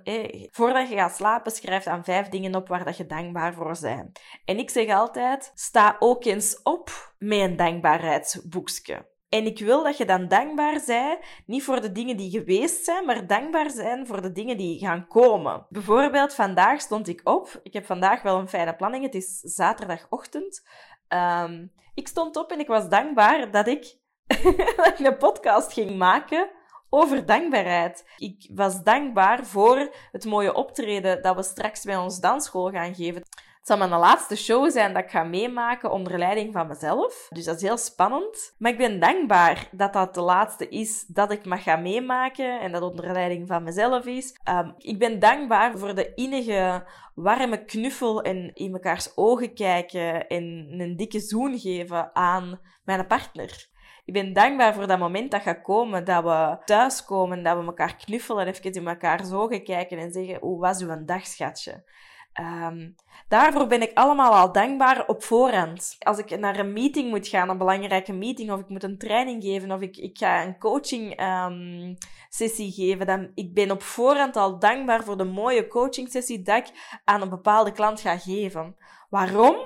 voordat 0.51 0.89
je 0.89 0.95
gaat 0.95 1.17
slapen, 1.17 1.53
schrijf 1.53 1.85
dan 1.85 2.05
vijf 2.05 2.29
dingen 2.29 2.55
op 2.55 2.69
waar 2.69 2.85
dat 2.85 2.97
je 2.97 3.07
dankbaar 3.07 3.55
voor 3.55 3.77
bent. 3.81 4.21
En 4.45 4.59
ik 4.59 4.71
zeg 4.71 4.89
altijd, 4.89 5.53
sta 5.55 5.97
ook 5.99 6.25
eens 6.25 6.63
op 6.63 7.15
met 7.19 7.41
een 7.41 7.57
dankbaarheidsboekje. 7.57 9.11
En 9.29 9.47
ik 9.47 9.59
wil 9.59 9.83
dat 9.83 9.97
je 9.97 10.05
dan 10.05 10.29
dankbaar 10.29 10.83
bent, 10.87 11.19
niet 11.47 11.63
voor 11.63 11.81
de 11.81 11.93
dingen 11.93 12.17
die 12.17 12.31
geweest 12.31 12.85
zijn, 12.85 13.05
maar 13.05 13.27
dankbaar 13.27 13.71
zijn 13.71 14.07
voor 14.07 14.23
de 14.23 14.33
dingen 14.33 14.57
die 14.57 14.79
gaan 14.79 15.07
komen. 15.07 15.67
Bijvoorbeeld, 15.69 16.35
vandaag 16.35 16.81
stond 16.81 17.09
ik 17.09 17.21
op. 17.25 17.61
Ik 17.63 17.73
heb 17.73 17.87
vandaag 17.87 18.23
wel 18.23 18.39
een 18.39 18.49
fijne 18.49 18.77
planning. 18.77 19.05
Het 19.05 19.15
is 19.15 19.41
zaterdagochtend. 19.41 20.63
Um, 21.09 21.73
ik 21.95 22.09
stond 22.09 22.37
op 22.37 22.51
en 22.51 22.61
ik 22.61 22.67
was 22.67 22.89
dankbaar 22.89 23.51
dat 23.51 23.67
ik 23.67 23.97
een 24.99 25.17
podcast 25.17 25.73
ging 25.73 25.97
maken 25.97 26.51
over 26.95 27.27
dankbaarheid. 27.27 28.05
Ik 28.17 28.51
was 28.55 28.83
dankbaar 28.83 29.47
voor 29.47 29.95
het 30.13 30.25
mooie 30.25 30.55
optreden 30.55 31.23
dat 31.23 31.37
we 31.37 31.43
straks 31.43 31.85
bij 31.85 31.97
ons 31.97 32.21
dansschool 32.21 32.71
gaan 32.71 32.95
geven. 32.95 33.23
Het 33.63 33.71
zal 33.71 33.89
mijn 33.89 34.01
laatste 34.01 34.37
show 34.37 34.71
zijn 34.71 34.93
dat 34.93 35.03
ik 35.03 35.11
ga 35.11 35.23
meemaken 35.23 35.91
onder 35.91 36.19
leiding 36.19 36.53
van 36.53 36.67
mezelf. 36.67 37.27
Dus 37.29 37.45
dat 37.45 37.57
is 37.57 37.63
heel 37.63 37.77
spannend. 37.77 38.55
Maar 38.59 38.71
ik 38.71 38.79
ben 38.79 39.01
dankbaar 39.01 39.69
dat 39.71 39.93
dat 39.93 40.15
de 40.15 40.21
laatste 40.21 40.69
is 40.69 41.05
dat 41.07 41.31
ik 41.31 41.45
mag 41.45 41.63
gaan 41.63 41.83
meemaken 41.83 42.61
en 42.61 42.73
dat 42.73 42.83
onder 42.83 43.13
leiding 43.13 43.49
van 43.49 43.63
mezelf 43.63 44.07
is. 44.07 44.39
Um, 44.49 44.75
ik 44.79 44.99
ben 44.99 45.19
dankbaar 45.19 45.79
voor 45.79 45.95
de 45.95 46.15
innige, 46.15 46.87
warme 47.15 47.65
knuffel 47.65 48.23
en 48.23 48.51
in 48.55 48.71
mekaars 48.71 49.17
ogen 49.17 49.55
kijken 49.55 50.27
en 50.27 50.67
een 50.79 50.97
dikke 50.97 51.21
zoen 51.21 51.59
geven 51.59 52.15
aan 52.15 52.61
mijn 52.85 53.07
partner. 53.07 53.71
Ik 54.05 54.13
ben 54.13 54.33
dankbaar 54.33 54.75
voor 54.75 54.87
dat 54.87 54.99
moment 54.99 55.31
dat 55.31 55.43
gaat 55.43 55.63
komen, 55.63 56.05
dat 56.05 56.25
we 56.25 56.59
thuiskomen, 56.65 57.43
dat 57.43 57.59
we 57.59 57.65
elkaar 57.65 57.97
knuffelen, 57.97 58.47
even 58.47 58.73
in 58.73 58.89
elkaar 58.89 59.25
zogen 59.25 59.65
kijken 59.65 59.99
en 59.99 60.13
zeggen, 60.13 60.39
hoe 60.41 60.61
was 60.61 60.81
uw 60.81 61.05
dag, 61.05 61.27
schatje? 61.27 61.85
Ehm, 62.33 62.91
daarvoor 63.29 63.67
ben 63.67 63.83
ik 63.83 63.91
allemaal 63.95 64.33
al 64.33 64.53
dankbaar 64.53 65.07
op 65.07 65.23
voorhand. 65.23 65.97
Als 65.99 66.19
ik 66.19 66.39
naar 66.39 66.59
een 66.59 66.73
meeting 66.73 67.11
moet 67.11 67.29
gaan, 67.29 67.49
een 67.49 67.59
belangrijke 67.59 68.13
meeting, 68.13 68.53
of 68.53 68.61
ik 68.61 68.69
moet 68.69 68.83
een 68.83 68.99
training 68.99 69.43
geven, 69.43 69.73
of 69.73 69.81
ik, 69.81 69.97
ik 69.97 70.19
ga 70.19 70.45
een 70.45 70.59
coaching 70.59 71.21
um, 71.21 71.97
sessie 72.29 72.73
geven, 72.73 73.07
dan 73.07 73.31
ik 73.35 73.55
ben 73.55 73.71
op 73.71 73.83
voorhand 73.83 74.37
al 74.37 74.59
dankbaar 74.59 75.05
voor 75.05 75.17
de 75.17 75.25
mooie 75.25 75.69
coaching 75.69 76.11
sessie 76.11 76.43
dat 76.43 76.57
ik 76.57 77.01
aan 77.05 77.23
een 77.23 77.29
bepaalde 77.29 77.73
klant 77.73 78.01
ga 78.01 78.19
geven. 78.19 78.77
Waarom? 79.11 79.57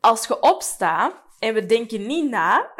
Als 0.00 0.26
je 0.26 0.40
opstaat 0.40 1.22
en 1.44 1.54
we 1.54 1.66
denken 1.66 2.06
niet 2.06 2.30
na, 2.30 2.74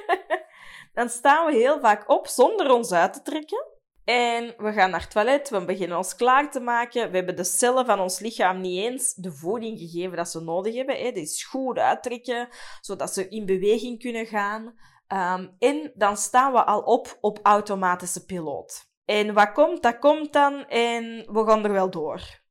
dan 0.94 1.08
staan 1.08 1.46
we 1.46 1.52
heel 1.52 1.80
vaak 1.80 2.10
op 2.10 2.26
zonder 2.26 2.70
ons 2.70 2.92
uit 2.92 3.12
te 3.12 3.22
trekken. 3.22 3.66
En 4.04 4.54
we 4.56 4.72
gaan 4.72 4.90
naar 4.90 5.00
het 5.00 5.10
toilet, 5.10 5.48
we 5.48 5.64
beginnen 5.64 5.96
ons 5.96 6.14
klaar 6.14 6.50
te 6.50 6.60
maken. 6.60 7.10
We 7.10 7.16
hebben 7.16 7.36
de 7.36 7.44
cellen 7.44 7.86
van 7.86 8.00
ons 8.00 8.18
lichaam 8.18 8.60
niet 8.60 8.84
eens 8.84 9.14
de 9.14 9.32
voeding 9.32 9.78
gegeven 9.78 10.16
dat 10.16 10.28
ze 10.28 10.40
nodig 10.40 10.74
hebben. 10.74 10.96
Hè. 10.96 11.08
is 11.08 11.44
goed 11.44 11.78
uittrekken, 11.78 12.48
zodat 12.80 13.12
ze 13.12 13.28
in 13.28 13.46
beweging 13.46 13.98
kunnen 13.98 14.26
gaan. 14.26 14.64
Um, 15.08 15.56
en 15.58 15.92
dan 15.94 16.16
staan 16.16 16.52
we 16.52 16.64
al 16.64 16.80
op 16.80 17.18
op 17.20 17.38
automatische 17.42 18.24
piloot. 18.24 18.88
En 19.04 19.34
wat 19.34 19.52
komt, 19.52 19.82
dat 19.82 19.98
komt 19.98 20.32
dan 20.32 20.66
en 20.68 21.04
we 21.32 21.44
gaan 21.46 21.64
er 21.64 21.72
wel 21.72 21.90
door. 21.90 22.44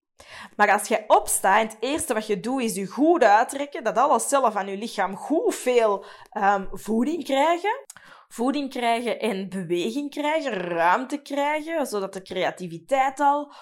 Maar 0.56 0.72
als 0.72 0.88
je 0.88 1.04
opstaat 1.08 1.62
en 1.62 1.68
het 1.68 1.78
eerste 1.80 2.14
wat 2.14 2.28
je 2.28 2.40
doet 2.40 2.62
is 2.62 2.76
je 2.76 2.86
goed 2.86 3.24
uittrekken, 3.24 3.84
dat 3.84 3.98
alle 3.98 4.20
cellen 4.20 4.52
van 4.52 4.68
je 4.68 4.78
lichaam 4.78 5.16
goed 5.16 5.56
veel 5.56 6.06
um, 6.38 6.70
voeding 6.72 7.24
krijgen, 7.24 7.86
voeding 8.28 8.70
krijgen 8.70 9.20
en 9.20 9.50
beweging 9.50 10.10
krijgen, 10.10 10.52
ruimte 10.52 11.22
krijgen, 11.22 11.86
zodat 11.86 12.14
de 12.14 12.22
creativiteit 12.22 13.20
al 13.20 13.54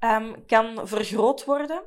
um, 0.00 0.46
kan 0.46 0.88
vergroot 0.88 1.44
worden. 1.44 1.82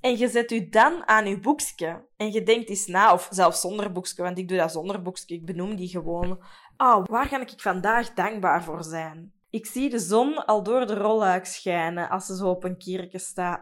En 0.00 0.18
je 0.18 0.28
zet 0.28 0.50
u 0.50 0.68
dan 0.68 1.08
aan 1.08 1.26
uw 1.26 1.40
boekje. 1.40 2.06
En 2.16 2.32
je 2.32 2.42
denkt 2.42 2.68
eens 2.68 2.86
na, 2.86 3.12
of 3.12 3.28
zelfs 3.30 3.60
zonder 3.60 3.92
boekje, 3.92 4.22
want 4.22 4.38
ik 4.38 4.48
doe 4.48 4.58
dat 4.58 4.72
zonder 4.72 5.02
boekje. 5.02 5.34
Ik 5.34 5.44
benoem 5.44 5.76
die 5.76 5.88
gewoon. 5.88 6.44
Oh, 6.76 7.04
waar 7.04 7.26
ga 7.26 7.40
ik 7.40 7.52
vandaag 7.56 8.14
dankbaar 8.14 8.64
voor 8.64 8.84
zijn? 8.84 9.32
Ik 9.50 9.66
zie 9.66 9.90
de 9.90 9.98
zon 9.98 10.46
al 10.46 10.62
door 10.62 10.86
de 10.86 10.94
rolluik 10.94 11.44
schijnen 11.44 12.08
als 12.08 12.26
ze 12.26 12.36
zo 12.36 12.48
op 12.48 12.64
een 12.64 12.76
kierke 12.76 13.18
staat. 13.18 13.60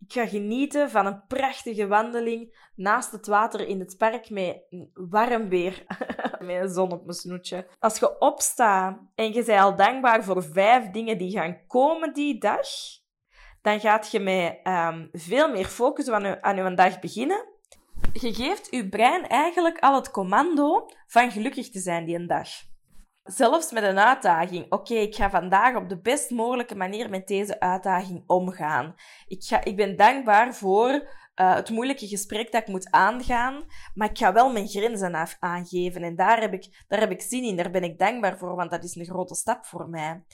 Ik 0.00 0.12
ga 0.12 0.26
genieten 0.26 0.90
van 0.90 1.06
een 1.06 1.26
prachtige 1.26 1.86
wandeling 1.86 2.70
naast 2.74 3.12
het 3.12 3.26
water 3.26 3.68
in 3.68 3.80
het 3.80 3.96
park 3.98 4.30
met 4.30 4.62
warm 4.94 5.48
weer. 5.48 5.84
met 6.38 6.62
een 6.62 6.68
zon 6.68 6.92
op 6.92 7.04
mijn 7.04 7.16
snoetje. 7.16 7.66
Als 7.78 7.98
je 7.98 8.18
opstaat 8.18 8.98
en 9.14 9.32
je 9.32 9.44
bent 9.44 9.60
al 9.60 9.76
dankbaar 9.76 10.24
voor 10.24 10.42
vijf 10.42 10.90
dingen 10.90 11.18
die 11.18 11.30
gaan 11.30 11.66
komen 11.66 12.12
die 12.12 12.38
dag, 12.38 12.66
dan 13.62 13.80
gaat 13.80 14.10
je 14.10 14.20
met 14.20 14.60
um, 14.64 15.08
veel 15.12 15.50
meer 15.50 15.66
focus 15.66 16.08
aan 16.08 16.22
je, 16.22 16.42
aan 16.42 16.56
je 16.56 16.74
dag 16.74 17.00
beginnen. 17.00 17.44
Je 18.12 18.34
geeft 18.34 18.70
je 18.70 18.88
brein 18.88 19.28
eigenlijk 19.28 19.78
al 19.78 19.94
het 19.94 20.10
commando 20.10 20.86
van 21.06 21.30
gelukkig 21.30 21.70
te 21.70 21.78
zijn 21.78 22.04
die 22.04 22.16
een 22.16 22.26
dag. 22.26 22.48
Zelfs 23.28 23.72
met 23.72 23.82
een 23.82 23.98
uitdaging. 23.98 24.72
Oké, 24.72 24.94
ik 24.94 25.14
ga 25.14 25.30
vandaag 25.30 25.76
op 25.76 25.88
de 25.88 26.00
best 26.00 26.30
mogelijke 26.30 26.74
manier 26.74 27.10
met 27.10 27.26
deze 27.26 27.60
uitdaging 27.60 28.24
omgaan. 28.26 28.94
Ik, 29.26 29.44
ga, 29.44 29.64
ik 29.64 29.76
ben 29.76 29.96
dankbaar 29.96 30.54
voor 30.54 30.90
uh, 30.90 31.54
het 31.54 31.70
moeilijke 31.70 32.06
gesprek 32.06 32.52
dat 32.52 32.60
ik 32.62 32.68
moet 32.68 32.90
aangaan, 32.90 33.62
maar 33.94 34.10
ik 34.10 34.18
ga 34.18 34.32
wel 34.32 34.52
mijn 34.52 34.68
grenzen 34.68 35.14
af 35.14 35.36
aangeven. 35.40 36.02
En 36.02 36.16
daar 36.16 36.40
heb, 36.40 36.52
ik, 36.52 36.84
daar 36.88 37.00
heb 37.00 37.10
ik 37.10 37.20
zin 37.20 37.42
in, 37.42 37.56
daar 37.56 37.70
ben 37.70 37.82
ik 37.82 37.98
dankbaar 37.98 38.38
voor, 38.38 38.54
want 38.54 38.70
dat 38.70 38.84
is 38.84 38.94
een 38.94 39.04
grote 39.04 39.34
stap 39.34 39.66
voor 39.66 39.88
mij. 39.88 40.24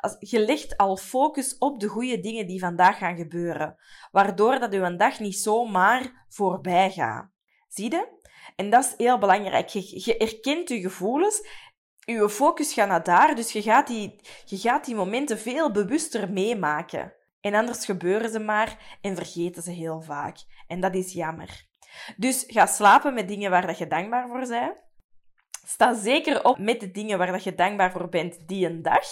Als, 0.00 0.16
je 0.18 0.44
legt 0.44 0.76
al 0.76 0.96
focus 0.96 1.58
op 1.58 1.80
de 1.80 1.88
goede 1.88 2.20
dingen 2.20 2.46
die 2.46 2.60
vandaag 2.60 2.98
gaan 2.98 3.16
gebeuren, 3.16 3.76
waardoor 4.10 4.58
dat 4.58 4.72
uw 4.72 4.96
dag 4.96 5.18
niet 5.18 5.36
zomaar 5.36 6.24
voorbij 6.28 6.90
gaat. 6.90 7.30
Zie 7.68 7.90
je? 7.90 8.20
En 8.56 8.70
dat 8.70 8.84
is 8.84 8.94
heel 8.96 9.18
belangrijk. 9.18 9.68
Je, 9.68 10.02
je 10.04 10.16
erkent 10.16 10.68
je 10.68 10.80
gevoelens 10.80 11.42
je 12.04 12.28
focus 12.28 12.72
gaat 12.72 12.88
naar 12.88 13.02
daar, 13.02 13.34
dus 13.34 13.52
je 13.52 13.62
gaat, 13.62 13.86
die, 13.86 14.20
je 14.44 14.58
gaat 14.58 14.84
die 14.84 14.94
momenten 14.94 15.38
veel 15.38 15.70
bewuster 15.70 16.32
meemaken. 16.32 17.14
En 17.40 17.54
anders 17.54 17.84
gebeuren 17.84 18.30
ze 18.30 18.38
maar 18.38 18.98
en 19.00 19.16
vergeten 19.16 19.62
ze 19.62 19.70
heel 19.70 20.00
vaak. 20.00 20.36
En 20.66 20.80
dat 20.80 20.94
is 20.94 21.12
jammer. 21.12 21.66
Dus 22.16 22.44
ga 22.46 22.66
slapen 22.66 23.14
met 23.14 23.28
dingen 23.28 23.50
waar 23.50 23.66
dat 23.66 23.78
je 23.78 23.86
dankbaar 23.86 24.28
voor 24.28 24.48
bent. 24.48 24.76
Sta 25.66 25.94
zeker 25.94 26.44
op 26.44 26.58
met 26.58 26.80
de 26.80 26.90
dingen 26.90 27.18
waar 27.18 27.32
dat 27.32 27.44
je 27.44 27.54
dankbaar 27.54 27.92
voor 27.92 28.08
bent 28.08 28.48
die 28.48 28.66
een 28.66 28.82
dag. 28.82 29.06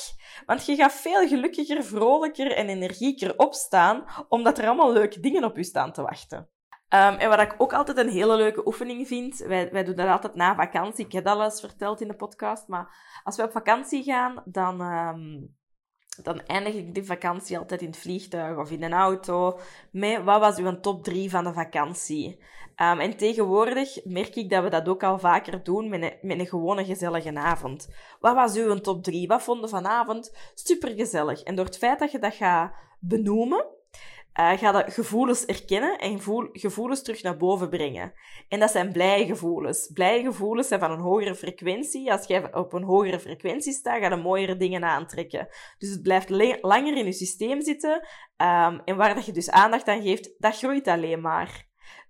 Want 0.47 0.67
je 0.67 0.77
gaat 0.77 0.93
veel 0.93 1.29
gelukkiger, 1.29 1.85
vrolijker 1.85 2.53
en 2.53 2.69
energieker 2.69 3.39
opstaan, 3.39 4.05
omdat 4.29 4.59
er 4.59 4.67
allemaal 4.67 4.93
leuke 4.93 5.21
dingen 5.21 5.45
op 5.45 5.57
je 5.57 5.65
staan 5.65 5.93
te 5.93 6.03
wachten. 6.03 6.49
Um, 6.95 7.15
en 7.15 7.29
wat 7.29 7.41
ik 7.41 7.55
ook 7.59 7.73
altijd 7.73 7.97
een 7.97 8.09
hele 8.09 8.37
leuke 8.37 8.67
oefening 8.67 9.07
vind, 9.07 9.37
wij, 9.37 9.73
wij 9.73 9.85
doen 9.85 9.95
dat 9.95 10.09
altijd 10.09 10.35
na 10.35 10.55
vakantie. 10.55 11.05
Ik 11.05 11.13
heb 11.13 11.25
dat 11.25 11.37
al 11.37 11.45
eens 11.45 11.61
verteld 11.61 12.01
in 12.01 12.09
de 12.09 12.15
podcast, 12.15 12.69
maar 12.69 12.97
als 13.25 13.37
we 13.37 13.43
op 13.43 13.53
vakantie 13.53 14.03
gaan, 14.03 14.43
dan, 14.45 14.81
um, 14.81 15.57
dan 16.23 16.41
eindig 16.47 16.75
ik 16.75 16.95
die 16.95 17.05
vakantie 17.05 17.59
altijd 17.59 17.81
in 17.81 17.87
het 17.87 17.97
vliegtuig 17.97 18.57
of 18.57 18.71
in 18.71 18.83
een 18.83 18.93
auto 18.93 19.59
met 19.93 20.25
wat 20.25 20.41
was 20.41 20.59
uw 20.59 20.81
top 20.81 21.05
3 21.05 21.31
van 21.31 21.45
de 21.45 21.53
vakantie. 21.53 22.43
Um, 22.77 23.01
en 23.01 23.17
tegenwoordig 23.17 24.05
merk 24.05 24.37
ik 24.37 24.51
dat 24.51 24.63
we 24.63 24.71
dat 24.71 24.89
ook 24.89 25.03
al 25.03 25.19
vaker 25.19 25.63
doen 25.63 25.89
met 25.89 26.03
een, 26.03 26.15
met 26.23 26.39
een 26.39 26.47
gewone 26.47 26.85
gezellige 26.85 27.35
avond. 27.35 27.89
Wat 28.21 28.35
was 28.35 28.57
uw 28.57 28.81
top 28.81 29.03
3? 29.03 29.27
Wat 29.27 29.43
vonden 29.43 29.69
vanavond 29.69 30.37
supergezellig? 30.55 31.43
En 31.43 31.55
door 31.55 31.65
het 31.65 31.79
feit 31.79 31.99
dat 31.99 32.11
je 32.11 32.19
dat 32.19 32.35
gaat 32.35 32.73
benoemen, 32.99 33.67
uh, 34.35 34.59
ga 34.59 34.73
de 34.73 34.91
gevoelens 34.91 35.45
erkennen 35.45 35.99
en 35.99 36.21
gevoelens 36.53 37.03
terug 37.03 37.23
naar 37.23 37.37
boven 37.37 37.69
brengen. 37.69 38.13
En 38.49 38.61
dat 38.61 38.71
zijn 38.71 38.93
blije 38.93 39.27
gevoelens. 39.27 39.91
Blije 39.95 40.23
gevoelens 40.23 40.69
zijn 40.69 40.81
van 40.81 40.91
een 40.91 41.01
hogere 41.01 41.35
frequentie. 41.35 42.13
Als 42.13 42.27
jij 42.27 42.55
op 42.55 42.73
een 42.73 42.83
hogere 42.83 43.21
frequentie 43.21 43.73
staat, 43.73 44.01
ga 44.01 44.09
je 44.09 44.17
mooiere 44.17 44.57
dingen 44.57 44.85
aantrekken. 44.85 45.49
Dus 45.79 45.91
het 45.91 46.03
blijft 46.03 46.31
langer 46.61 46.97
in 46.97 47.05
je 47.05 47.13
systeem 47.13 47.63
zitten. 47.63 47.95
Um, 48.37 48.81
en 48.85 48.97
waar 48.97 49.15
dat 49.15 49.27
je 49.27 49.33
dus 49.33 49.51
aandacht 49.51 49.89
aan 49.89 50.03
geeft, 50.03 50.35
dat 50.39 50.59
groeit 50.59 50.89
alleen 50.89 51.21
maar. 51.21 51.69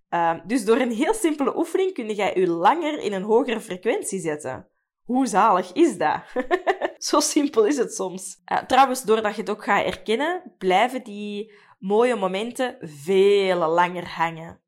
Um, 0.08 0.42
dus 0.46 0.64
door 0.64 0.76
een 0.76 0.92
heel 0.92 1.14
simpele 1.14 1.56
oefening 1.56 1.92
kun 1.92 2.14
jij 2.14 2.34
je 2.34 2.48
langer 2.48 2.98
in 2.98 3.12
een 3.12 3.22
hogere 3.22 3.60
frequentie 3.60 4.20
zetten. 4.20 4.68
Hoe 5.04 5.26
zalig 5.26 5.72
is 5.72 5.98
dat? 5.98 6.20
Zo 6.98 7.20
simpel 7.20 7.66
is 7.66 7.76
het 7.76 7.94
soms. 7.94 8.42
Uh, 8.52 8.58
trouwens, 8.58 9.02
doordat 9.02 9.34
je 9.34 9.40
het 9.40 9.50
ook 9.50 9.64
gaat 9.64 9.84
erkennen, 9.84 10.54
blijven 10.58 11.04
die 11.04 11.52
mooie 11.80 12.16
momenten 12.16 12.76
veel 12.80 13.68
langer 13.68 14.08
hangen. 14.08 14.60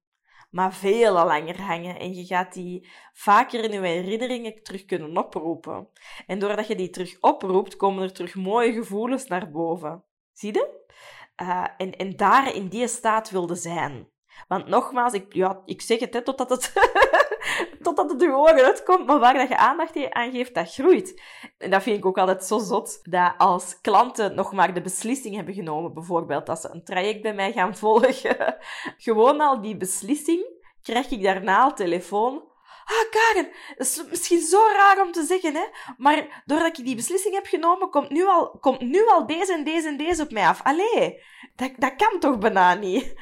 Maar 0.50 0.75
veel 0.75 1.12
langer 1.12 1.61
hangen. 1.61 1.99
En 1.99 2.14
je 2.14 2.25
gaat 2.25 2.52
die 2.52 2.88
vaker 3.12 3.64
in 3.64 3.71
je 3.71 3.87
herinneringen 3.87 4.62
terug 4.62 4.85
kunnen 4.85 5.16
oproepen. 5.16 5.88
En 6.26 6.38
doordat 6.38 6.66
je 6.66 6.75
die 6.75 6.90
terug 6.90 7.21
oproept, 7.21 7.76
komen 7.76 8.02
er 8.02 8.12
terug 8.12 8.35
mooie 8.35 8.73
gevoelens 8.73 9.26
naar 9.26 9.50
boven. 9.50 10.04
Zie 10.33 10.52
je? 10.52 10.81
Uh, 11.42 11.66
en, 11.76 11.97
en 11.97 12.16
daar 12.16 12.54
in 12.54 12.69
die 12.69 12.88
staat 12.88 13.31
wilde 13.31 13.54
zijn. 13.54 14.12
Want 14.49 14.67
nogmaals, 14.67 15.13
ik, 15.13 15.35
ja, 15.35 15.61
ik 15.65 15.83
zeg 15.83 16.01
het, 16.01 16.15
hè, 16.15 16.23
totdat 16.23 16.51
het 16.51 16.73
totdat 17.83 18.11
het 18.11 18.21
je 18.21 18.33
ogen 18.33 18.65
uitkomt, 18.65 19.07
maar 19.07 19.19
waar 19.19 19.35
dat 19.35 19.49
je 19.49 19.57
aandacht 19.57 20.11
aan 20.11 20.31
geeft, 20.31 20.55
dat 20.55 20.75
groeit. 20.75 21.23
En 21.59 21.71
dat 21.71 21.83
vind 21.83 21.99
ik 21.99 22.07
ook 22.07 22.19
altijd 22.19 22.45
zo 22.45 22.59
zot, 22.59 23.01
dat 23.03 23.35
als 23.39 23.81
klanten 23.81 24.35
nog 24.35 24.53
maar 24.53 24.75
de 24.75 24.83
beslissing 24.83 25.35
hebben 25.35 25.55
genomen, 25.55 25.95
bijvoorbeeld 25.95 26.49
als 26.49 26.61
ze 26.61 26.69
een 26.73 26.85
traject 26.85 27.23
bij 27.23 27.35
mij 27.35 27.53
gaan 27.53 27.77
volgen, 27.83 28.57
gewoon 28.97 29.41
al 29.41 29.61
die 29.61 29.77
beslissing, 29.77 30.47
krijg 30.83 31.11
ik 31.11 31.23
daarna 31.23 31.63
al 31.63 31.75
telefoon 31.75 32.51
Ah, 32.93 33.11
Karen, 33.11 33.51
dat 33.77 33.87
is 33.87 34.05
misschien 34.11 34.41
zo 34.41 34.59
raar 34.73 35.01
om 35.01 35.13
te 35.13 35.25
zeggen, 35.25 35.55
hè? 35.55 35.65
Maar 35.97 36.43
doordat 36.45 36.79
ik 36.79 36.85
die 36.85 36.97
beslissing 36.97 37.35
heb 37.35 37.47
genomen, 37.47 37.91
komt 37.91 38.11
nu 38.11 38.27
al, 38.27 38.59
komt 38.61 38.81
nu 38.81 39.07
al 39.07 39.27
deze 39.27 39.53
en 39.53 39.65
deze 39.65 39.89
en 39.89 39.97
deze 39.97 40.23
op 40.23 40.31
mij 40.31 40.47
af. 40.47 40.63
Allee, 40.63 41.23
dat, 41.57 41.71
dat 41.77 41.97
kan 41.97 42.21
toch 42.21 42.39
bijna 42.39 42.75
niet? 42.75 43.15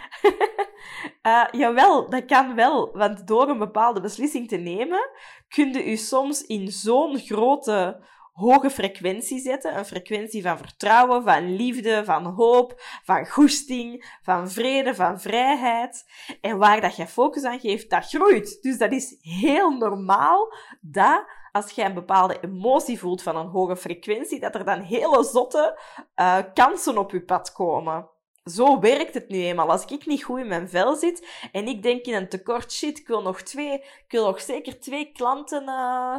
uh, 1.23 1.47
jawel, 1.61 2.11
dat 2.11 2.25
kan 2.25 2.55
wel. 2.55 2.91
Want 2.93 3.27
door 3.27 3.49
een 3.49 3.59
bepaalde 3.59 4.01
beslissing 4.01 4.49
te 4.49 4.57
nemen, 4.57 5.11
kun 5.49 5.89
u 5.89 5.97
soms 5.97 6.43
in 6.43 6.69
zo'n 6.69 7.19
grote 7.19 8.05
hoge 8.33 8.71
frequentie 8.71 9.41
zetten. 9.41 9.79
Een 9.79 9.85
frequentie 9.85 10.43
van 10.43 10.59
vertrouwen, 10.59 11.23
van 11.23 11.57
liefde, 11.57 12.05
van 12.05 12.25
hoop, 12.25 12.81
van 13.05 13.27
goesting, 13.27 14.19
van 14.23 14.51
vrede, 14.51 14.95
van 14.95 15.21
vrijheid. 15.21 16.05
En 16.41 16.59
waar 16.59 16.81
dat 16.81 16.97
je 16.97 17.07
focus 17.07 17.45
aan 17.45 17.61
geeft, 17.61 17.91
dat 17.91 18.09
groeit. 18.09 18.59
Dus 18.63 18.79
dat 18.79 18.93
is 18.93 19.17
heel 19.21 19.71
normaal 19.71 20.55
dat 20.81 21.25
als 21.53 21.71
jij 21.71 21.87
een 21.87 21.95
bepaalde 21.95 22.41
emotie 22.41 22.99
voelt 22.99 23.23
van 23.23 23.37
een 23.37 23.47
hoge 23.47 23.77
frequentie, 23.77 24.41
dat 24.41 24.55
er 24.55 24.65
dan 24.65 24.81
hele 24.81 25.25
zotte 25.25 25.79
uh, 26.17 26.39
kansen 26.55 26.99
op 26.99 27.11
je 27.11 27.23
pad 27.23 27.53
komen. 27.53 28.09
zo 28.45 28.81
werkt 28.81 29.15
het 29.15 29.29
nu 29.29 29.39
eenmaal. 29.39 29.71
Als 29.71 29.85
ik 29.85 30.07
niet 30.07 30.25
goed 30.25 30.39
in 30.39 30.49
mijn 30.49 30.69
vel 30.69 30.97
zit 30.97 31.49
en 31.53 31.67
ik 31.67 31.83
denk 31.83 32.05
in 32.05 32.15
een 32.15 32.29
tekort, 32.29 32.73
shit, 32.73 32.99
ik 32.99 33.07
wil 33.07 33.23
nog 33.23 33.43
twee, 33.43 33.73
ik 33.83 34.05
wil 34.09 34.27
nog 34.27 34.41
zeker 34.41 34.81
twee 34.81 35.13
klanten, 35.13 35.63
uh, 35.63 36.17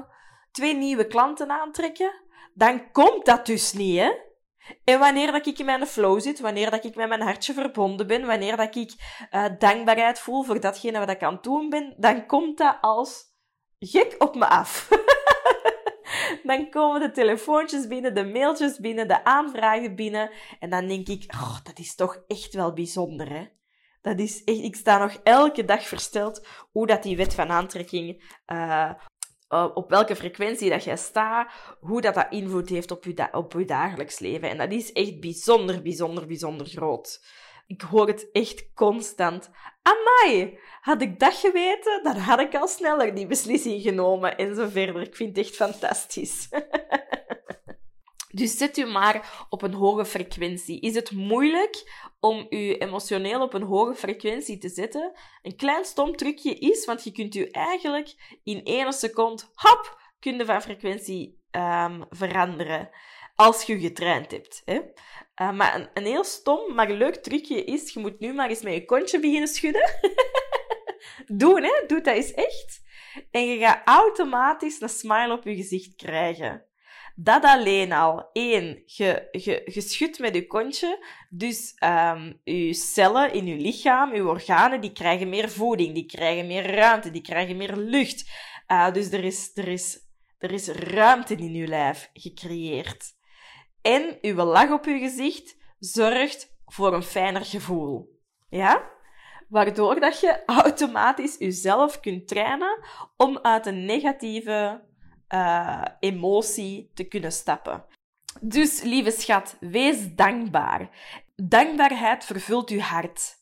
twee 0.52 0.76
nieuwe 0.76 1.08
klanten 1.08 1.50
aantrekken, 1.50 2.14
dan 2.54 2.92
komt 2.92 3.26
dat 3.26 3.46
dus 3.46 3.74
niet, 3.74 4.00
hè? 4.00 4.12
En 4.84 5.00
wanneer 5.00 5.32
dat 5.32 5.46
ik 5.46 5.60
in 5.60 5.66
mijn 5.66 5.88
flow 5.88 6.22
zit, 6.22 6.40
wanneer 6.40 6.72
dat 6.72 6.86
ik 6.86 6.96
met 6.96 7.08
mijn 7.08 7.22
hartje 7.22 7.54
verbonden 7.54 8.08
ben, 8.08 8.26
wanneer 8.26 8.58
dat 8.58 8.76
ik 8.76 8.94
uh, 9.32 9.46
dankbaarheid 9.58 10.20
voel 10.20 10.44
voor 10.44 10.60
datgene 10.60 11.00
wat 11.00 11.10
ik 11.10 11.24
aan 11.24 11.34
het 11.34 11.44
doen 11.44 11.70
ben, 11.70 11.94
dan 11.98 12.26
komt 12.26 12.58
dat 12.58 12.78
als 12.82 13.24
gek 13.80 14.16
op 14.18 14.36
me 14.36 14.48
af. 14.48 14.90
dan 16.44 16.70
komen 16.70 17.00
de 17.00 17.12
telefoontjes 17.12 17.88
binnen, 17.88 18.16
de 18.16 18.26
mailtjes 18.26 18.80
binnen, 18.80 19.08
de 19.08 19.24
aanvragen 19.24 19.96
binnen. 19.96 20.32
En 20.60 20.70
dan 20.70 20.88
denk 20.88 21.08
ik, 21.08 21.34
dat 21.64 21.80
is 21.80 21.96
toch 21.96 22.24
echt 22.28 22.54
wel 22.54 22.74
bijzonder, 22.74 23.30
hè? 23.30 23.48
Dat 24.02 24.20
is 24.20 24.44
echt, 24.44 24.60
ik 24.60 24.76
sta 24.76 24.98
nog 24.98 25.20
elke 25.24 25.66
dag 25.66 25.88
versteld 25.88 26.48
hoe 26.72 26.88
dat 26.88 27.04
die 27.04 27.18
wet 27.18 27.34
van 27.34 27.50
aantrekking, 27.50 28.36
uh, 28.52 28.92
op 29.74 29.90
welke 29.90 30.16
frequentie 30.16 30.70
dat 30.70 30.84
jij 30.84 30.98
staat, 30.98 31.52
hoe 31.80 32.02
dat 32.02 32.14
dat 32.14 32.28
invloed 32.30 32.70
heeft 32.70 32.92
op 32.92 33.04
je, 33.04 33.28
op 33.32 33.54
je 33.54 33.66
dagelijks 33.66 34.20
leven. 34.20 34.50
En 34.50 34.58
dat 34.58 34.72
is 34.72 34.92
echt 34.92 35.20
bijzonder, 35.20 35.82
bijzonder, 35.82 36.28
bijzonder 36.28 36.68
groot. 36.68 37.22
Ik 37.68 37.82
hoor 37.82 38.08
het 38.08 38.30
echt 38.32 38.74
constant. 38.74 39.50
Amai, 39.82 40.60
had 40.82 41.02
ik 41.02 41.20
dat 41.20 41.34
geweten, 41.34 42.04
dan 42.04 42.16
had 42.16 42.40
ik 42.40 42.56
al 42.56 42.68
sneller 42.68 43.16
die 43.16 43.28
beslissing 43.28 43.82
genomen 43.82 44.38
en 44.38 44.56
zo 44.56 44.68
verder. 44.68 45.02
Ik 45.02 45.16
vind 45.16 45.38
het 45.38 45.46
echt 45.46 45.56
fantastisch. 45.56 46.50
Dus 48.32 48.58
zet 48.58 48.78
u 48.78 48.86
maar 48.86 49.46
op 49.50 49.62
een 49.62 49.74
hoge 49.74 50.06
frequentie. 50.06 50.80
Is 50.80 50.96
het 50.96 51.12
moeilijk 51.12 52.06
om 52.20 52.46
u 52.50 52.74
emotioneel 52.74 53.42
op 53.42 53.54
een 53.54 53.64
hoge 53.64 53.96
frequentie 53.96 54.58
te 54.58 54.70
zetten? 54.70 55.12
Een 55.42 55.56
klein 55.56 55.86
stom 55.86 56.16
trucje 56.16 56.56
is, 56.56 56.86
want 56.86 57.04
je 57.04 57.12
kunt 57.12 57.36
u 57.36 57.46
eigenlijk 57.46 58.40
in 58.44 58.64
één 58.64 58.94
seconde, 58.94 59.44
hop, 59.54 60.02
kun 60.20 60.46
van 60.46 60.62
frequentie 60.62 61.40
um, 61.52 62.06
veranderen. 62.10 62.90
Als 63.36 63.64
je 63.64 63.80
getraind 63.80 64.32
hebt. 64.32 64.62
Hè? 64.66 64.82
Uh, 65.42 65.52
maar 65.52 65.90
een, 65.94 66.06
heel 66.06 66.24
stom, 66.24 66.74
maar 66.74 66.92
leuk 66.92 67.16
trucje 67.16 67.64
is, 67.64 67.94
je 67.94 68.00
moet 68.00 68.20
nu 68.20 68.34
maar 68.34 68.50
eens 68.50 68.62
met 68.62 68.74
je 68.74 68.86
kontje 68.86 69.20
beginnen 69.20 69.48
schudden. 69.48 70.00
Doen, 71.42 71.64
hè? 71.64 71.84
Doe 71.88 72.02
dat 72.02 72.16
eens 72.16 72.34
echt. 72.34 72.82
En 73.32 73.46
je 73.46 73.58
gaat 73.58 73.82
automatisch 73.86 74.82
een 74.82 74.90
smile 74.90 75.34
op 75.34 75.44
je 75.44 75.56
gezicht 75.56 75.96
krijgen. 75.96 76.66
Dat 77.16 77.44
alleen 77.44 77.92
al. 77.92 78.30
Eén, 78.34 78.84
je, 78.86 79.72
schudt 79.76 80.20
met 80.20 80.36
je 80.36 80.48
kontje. 80.48 81.06
Dus 81.30 81.76
um, 81.84 82.40
je 82.44 82.74
cellen 82.74 83.34
in 83.34 83.46
je 83.46 83.56
lichaam, 83.56 84.16
je 84.16 84.28
organen, 84.28 84.82
die 84.82 84.92
krijgen 84.92 85.30
meer 85.30 85.50
voeding, 85.50 85.94
die 85.94 86.06
krijgen 86.06 86.48
meer 86.48 86.76
ruimte, 86.76 87.12
die 87.12 87.22
krijgen 87.22 87.58
meer 87.58 87.76
lucht. 87.76 88.32
Uh, 88.68 88.92
dus 88.92 89.12
er 89.12 89.24
is, 89.24 89.52
er, 89.54 89.68
is, 89.68 90.00
er 90.38 90.52
is 90.52 90.68
ruimte 90.68 91.36
in 91.36 91.54
je 91.54 91.68
lijf 91.68 92.10
gecreëerd. 92.14 93.20
En 93.82 94.18
uw 94.22 94.36
lach 94.36 94.72
op 94.72 94.86
je 94.86 95.00
gezicht 95.00 95.58
zorgt 95.80 96.56
voor 96.66 96.94
een 96.94 97.04
fijner 97.04 97.46
gevoel. 97.46 98.20
Ja? 98.50 98.90
Waardoor 99.50 100.00
dat 100.00 100.20
je 100.20 100.46
automatisch 100.46 101.38
jezelf 101.38 102.00
kunt 102.00 102.28
trainen 102.28 102.86
om 103.18 103.40
uit 103.42 103.66
een 103.66 103.86
negatieve 103.86 104.90
uh, 105.34 105.82
emotie 106.00 106.92
te 106.94 107.04
kunnen 107.04 107.32
stappen. 107.32 107.86
Dus, 108.42 108.82
lieve 108.82 109.12
schat, 109.12 109.58
wees 109.60 110.16
dankbaar. 110.16 110.90
Dankbaarheid 111.36 112.26
vervult 112.26 112.70
uw 112.70 112.80
hart. 112.80 113.40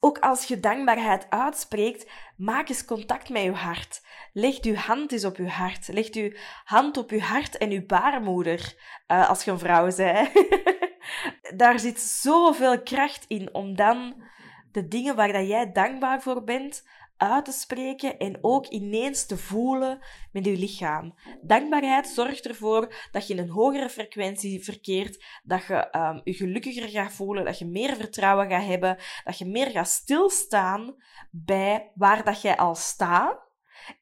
Ook 0.00 0.18
als 0.18 0.44
je 0.44 0.60
dankbaarheid 0.60 1.26
uitspreekt, 1.30 2.10
maak 2.36 2.68
eens 2.68 2.84
contact 2.84 3.28
met 3.28 3.42
je 3.42 3.52
hart. 3.52 4.02
Leg 4.32 4.62
uw 4.62 4.74
hand 4.74 5.12
eens 5.12 5.24
op 5.24 5.36
uw 5.36 5.46
hart. 5.46 5.88
Leg 5.88 6.14
uw 6.14 6.32
hand 6.64 6.96
op 6.96 7.10
uw 7.10 7.18
hart 7.18 7.56
en 7.56 7.70
uw 7.70 7.86
baarmoeder, 7.86 8.74
uh, 9.08 9.28
als 9.28 9.44
je 9.44 9.50
een 9.50 9.58
vrouw 9.58 9.94
bent. 9.96 10.30
Daar 11.60 11.78
zit 11.78 12.00
zoveel 12.00 12.82
kracht 12.82 13.24
in 13.28 13.54
om 13.54 13.76
dan 13.76 14.22
de 14.72 14.88
dingen 14.88 15.16
waar 15.16 15.32
dat 15.32 15.48
jij 15.48 15.72
dankbaar 15.72 16.22
voor 16.22 16.44
bent, 16.44 16.84
uit 17.16 17.44
te 17.44 17.52
spreken 17.52 18.18
en 18.18 18.38
ook 18.40 18.66
ineens 18.66 19.26
te 19.26 19.36
voelen 19.36 19.98
met 20.32 20.44
je 20.44 20.56
lichaam. 20.56 21.14
Dankbaarheid 21.42 22.06
zorgt 22.06 22.46
ervoor 22.46 22.94
dat 23.12 23.26
je 23.26 23.34
in 23.34 23.42
een 23.42 23.50
hogere 23.50 23.88
frequentie 23.88 24.64
verkeert, 24.64 25.24
dat 25.42 25.64
je 25.66 25.96
um, 25.96 26.20
je 26.24 26.34
gelukkiger 26.34 26.88
gaat 26.88 27.12
voelen, 27.12 27.44
dat 27.44 27.58
je 27.58 27.66
meer 27.66 27.96
vertrouwen 27.96 28.50
gaat 28.50 28.66
hebben, 28.66 28.98
dat 29.24 29.38
je 29.38 29.46
meer 29.46 29.70
gaat 29.70 29.88
stilstaan 29.88 30.94
bij 31.30 31.92
waar 31.94 32.24
dat 32.24 32.42
jij 32.42 32.56
al 32.56 32.74
staat 32.74 33.38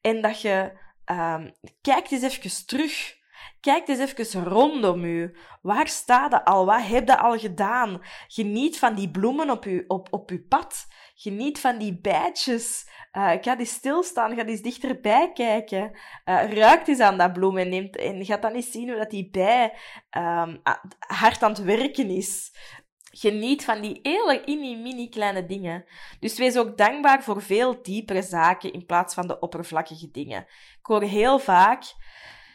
en 0.01 0.21
dat 0.21 0.41
je 0.41 0.79
um, 1.05 1.53
kijkt 1.81 2.11
eens 2.11 2.23
even 2.23 2.65
terug 2.65 3.21
Kijk 3.63 3.87
eens 3.87 3.99
even 3.99 4.43
rondom 4.43 5.03
u. 5.03 5.35
Waar 5.61 5.87
staat 5.87 6.31
je 6.31 6.45
al? 6.45 6.65
Wat 6.65 6.87
heb 6.87 7.07
je 7.07 7.17
al 7.17 7.37
gedaan? 7.39 8.01
Geniet 8.27 8.79
van 8.79 8.95
die 8.95 9.11
bloemen 9.11 9.49
op 9.49 9.63
uw, 9.63 9.83
op, 9.87 10.07
op 10.11 10.29
uw 10.29 10.47
pad. 10.47 10.87
Geniet 11.15 11.59
van 11.59 11.77
die 11.77 11.99
bijtjes. 12.01 12.89
Uh, 13.17 13.31
ga 13.41 13.57
eens 13.57 13.69
stilstaan, 13.69 14.35
ga 14.35 14.45
eens 14.45 14.61
dichterbij 14.61 15.31
kijken. 15.33 15.91
Uh, 16.25 16.53
ruikt 16.53 16.87
eens 16.87 16.99
aan 16.99 17.17
dat 17.17 17.33
bloem 17.33 17.57
en, 17.57 17.69
neemt, 17.69 17.95
en 17.95 18.25
gaat 18.25 18.41
dan 18.41 18.53
eens 18.53 18.71
zien 18.71 18.89
hoe 18.89 18.97
dat 18.97 19.09
die 19.09 19.29
bij 19.29 19.73
um, 20.17 20.61
hard 20.99 21.43
aan 21.43 21.51
het 21.51 21.63
werken 21.63 22.09
is. 22.09 22.51
Geniet 23.11 23.65
van 23.65 23.81
die 23.81 23.99
hele 24.01 24.41
mini, 24.45 24.75
mini 24.75 25.09
kleine 25.09 25.45
dingen. 25.45 25.85
Dus 26.19 26.37
wees 26.37 26.57
ook 26.57 26.77
dankbaar 26.77 27.23
voor 27.23 27.41
veel 27.41 27.81
diepere 27.81 28.21
zaken 28.21 28.73
in 28.73 28.85
plaats 28.85 29.13
van 29.13 29.27
de 29.27 29.39
oppervlakkige 29.39 30.11
dingen. 30.11 30.41
Ik 30.79 30.85
hoor 30.85 31.01
heel 31.01 31.39
vaak, 31.39 31.83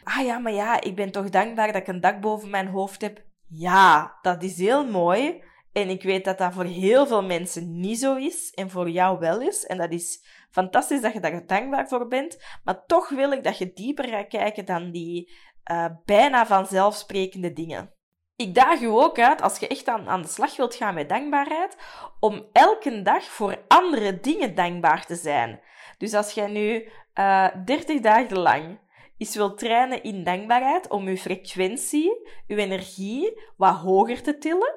ah 0.03 0.25
ja, 0.25 0.37
maar 0.37 0.53
ja, 0.53 0.81
ik 0.81 0.95
ben 0.95 1.11
toch 1.11 1.29
dankbaar 1.29 1.71
dat 1.71 1.81
ik 1.81 1.87
een 1.87 2.01
dak 2.01 2.21
boven 2.21 2.49
mijn 2.49 2.67
hoofd 2.67 3.01
heb. 3.01 3.21
Ja, 3.47 4.17
dat 4.21 4.43
is 4.43 4.57
heel 4.57 4.85
mooi. 4.85 5.43
En 5.71 5.89
ik 5.89 6.03
weet 6.03 6.25
dat 6.25 6.37
dat 6.37 6.53
voor 6.53 6.65
heel 6.65 7.07
veel 7.07 7.23
mensen 7.23 7.79
niet 7.79 7.99
zo 7.99 8.15
is 8.15 8.51
en 8.53 8.69
voor 8.69 8.89
jou 8.89 9.19
wel 9.19 9.41
is. 9.41 9.65
En 9.65 9.77
dat 9.77 9.91
is 9.91 10.23
fantastisch 10.51 11.01
dat 11.01 11.13
je 11.13 11.19
daar 11.19 11.45
dankbaar 11.45 11.87
voor 11.87 12.07
bent. 12.07 12.37
Maar 12.63 12.85
toch 12.85 13.09
wil 13.09 13.31
ik 13.31 13.43
dat 13.43 13.57
je 13.57 13.73
dieper 13.73 14.07
gaat 14.07 14.27
kijken 14.27 14.65
dan 14.65 14.91
die 14.91 15.31
uh, 15.71 15.85
bijna 16.05 16.45
vanzelfsprekende 16.45 17.53
dingen. 17.53 17.93
Ik 18.35 18.55
daag 18.55 18.81
u 18.81 18.85
ook 18.85 19.19
uit, 19.19 19.41
als 19.41 19.59
je 19.59 19.67
echt 19.67 19.87
aan, 19.87 20.09
aan 20.09 20.21
de 20.21 20.27
slag 20.27 20.55
wilt 20.55 20.75
gaan 20.75 20.93
met 20.93 21.09
dankbaarheid, 21.09 21.77
om 22.19 22.49
elke 22.51 23.01
dag 23.01 23.23
voor 23.23 23.63
andere 23.67 24.19
dingen 24.19 24.55
dankbaar 24.55 25.05
te 25.05 25.15
zijn. 25.15 25.61
Dus 25.97 26.13
als 26.13 26.31
jij 26.31 26.47
nu 26.47 26.91
uh, 27.19 27.45
eh, 27.45 27.65
30 27.65 28.01
dagen 28.01 28.39
lang 28.39 28.79
is 29.17 29.35
wil 29.35 29.53
trainen 29.53 30.03
in 30.03 30.23
dankbaarheid 30.23 30.89
om 30.89 31.07
uw 31.07 31.15
frequentie, 31.15 32.29
uw 32.47 32.57
energie 32.57 33.41
wat 33.57 33.75
hoger 33.75 34.21
te 34.21 34.37
tillen, 34.37 34.75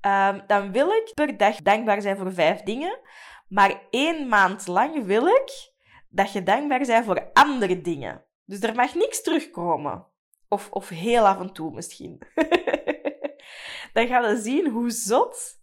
um, 0.00 0.42
dan 0.46 0.72
wil 0.72 0.88
ik 0.88 1.12
per 1.14 1.36
dag 1.36 1.56
dankbaar 1.56 2.02
zijn 2.02 2.16
voor 2.16 2.32
vijf 2.32 2.62
dingen. 2.62 2.98
Maar 3.48 3.82
één 3.90 4.28
maand 4.28 4.66
lang 4.66 5.04
wil 5.04 5.26
ik 5.26 5.72
dat 6.08 6.32
je 6.32 6.42
dankbaar 6.42 6.86
bent 6.86 7.04
voor 7.04 7.30
andere 7.32 7.80
dingen. 7.80 8.24
Dus 8.44 8.60
er 8.60 8.74
mag 8.74 8.94
niks 8.94 9.22
terugkomen. 9.22 10.06
Of, 10.48 10.70
of 10.70 10.88
heel 10.88 11.26
af 11.26 11.40
en 11.40 11.52
toe 11.52 11.72
misschien. 11.72 12.18
dan 13.92 14.06
ga 14.06 14.28
je 14.28 14.36
zien 14.36 14.70
hoe 14.70 14.90
zot 14.90 15.58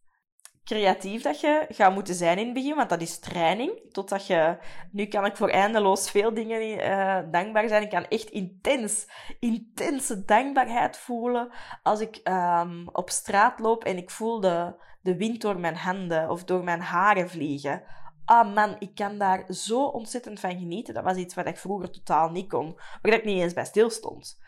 creatief 0.63 1.21
dat 1.21 1.39
je 1.39 1.65
gaat 1.69 1.93
moeten 1.93 2.15
zijn 2.15 2.37
in 2.37 2.45
het 2.45 2.53
begin, 2.53 2.75
want 2.75 2.89
dat 2.89 3.01
is 3.01 3.19
training. 3.19 3.91
Totdat 3.91 4.27
je... 4.27 4.57
Nu 4.91 5.05
kan 5.05 5.25
ik 5.25 5.37
voor 5.37 5.49
eindeloos 5.49 6.11
veel 6.11 6.33
dingen 6.33 6.61
uh, 6.61 7.31
dankbaar 7.31 7.67
zijn. 7.67 7.83
Ik 7.83 7.89
kan 7.89 8.07
echt 8.07 8.29
intens, 8.29 9.07
intense 9.39 10.25
dankbaarheid 10.25 10.97
voelen 10.97 11.51
als 11.83 11.99
ik 11.99 12.19
um, 12.23 12.89
op 12.91 13.09
straat 13.09 13.59
loop 13.59 13.83
en 13.83 13.97
ik 13.97 14.11
voel 14.11 14.39
de, 14.39 14.75
de 15.03 15.17
wind 15.17 15.41
door 15.41 15.59
mijn 15.59 15.75
handen 15.75 16.29
of 16.29 16.43
door 16.43 16.63
mijn 16.63 16.81
haren 16.81 17.29
vliegen. 17.29 17.83
Ah 18.25 18.53
man, 18.53 18.75
ik 18.79 18.95
kan 18.95 19.17
daar 19.17 19.53
zo 19.53 19.83
ontzettend 19.83 20.39
van 20.39 20.57
genieten. 20.57 20.93
Dat 20.93 21.03
was 21.03 21.17
iets 21.17 21.35
wat 21.35 21.47
ik 21.47 21.57
vroeger 21.57 21.91
totaal 21.91 22.29
niet 22.29 22.49
kon, 22.49 22.79
waar 23.01 23.13
ik 23.13 23.25
niet 23.25 23.41
eens 23.41 23.53
bij 23.53 23.65
stilstond. 23.65 24.39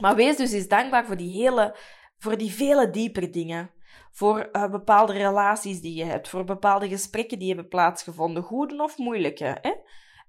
Maar 0.00 0.14
wees 0.14 0.36
dus 0.36 0.52
eens 0.52 0.68
dankbaar 0.68 1.06
voor 1.06 1.16
die 1.16 1.42
hele, 1.42 1.76
voor 2.18 2.36
die 2.36 2.52
vele 2.52 2.90
diepere 2.90 3.30
dingen 3.30 3.70
voor 4.16 4.48
uh, 4.52 4.70
bepaalde 4.70 5.12
relaties 5.12 5.80
die 5.80 5.94
je 5.94 6.04
hebt, 6.04 6.28
voor 6.28 6.44
bepaalde 6.44 6.88
gesprekken 6.88 7.38
die 7.38 7.48
hebben 7.48 7.68
plaatsgevonden, 7.68 8.42
goede 8.42 8.82
of 8.82 8.98
moeilijke. 8.98 9.58
Hè? 9.60 9.72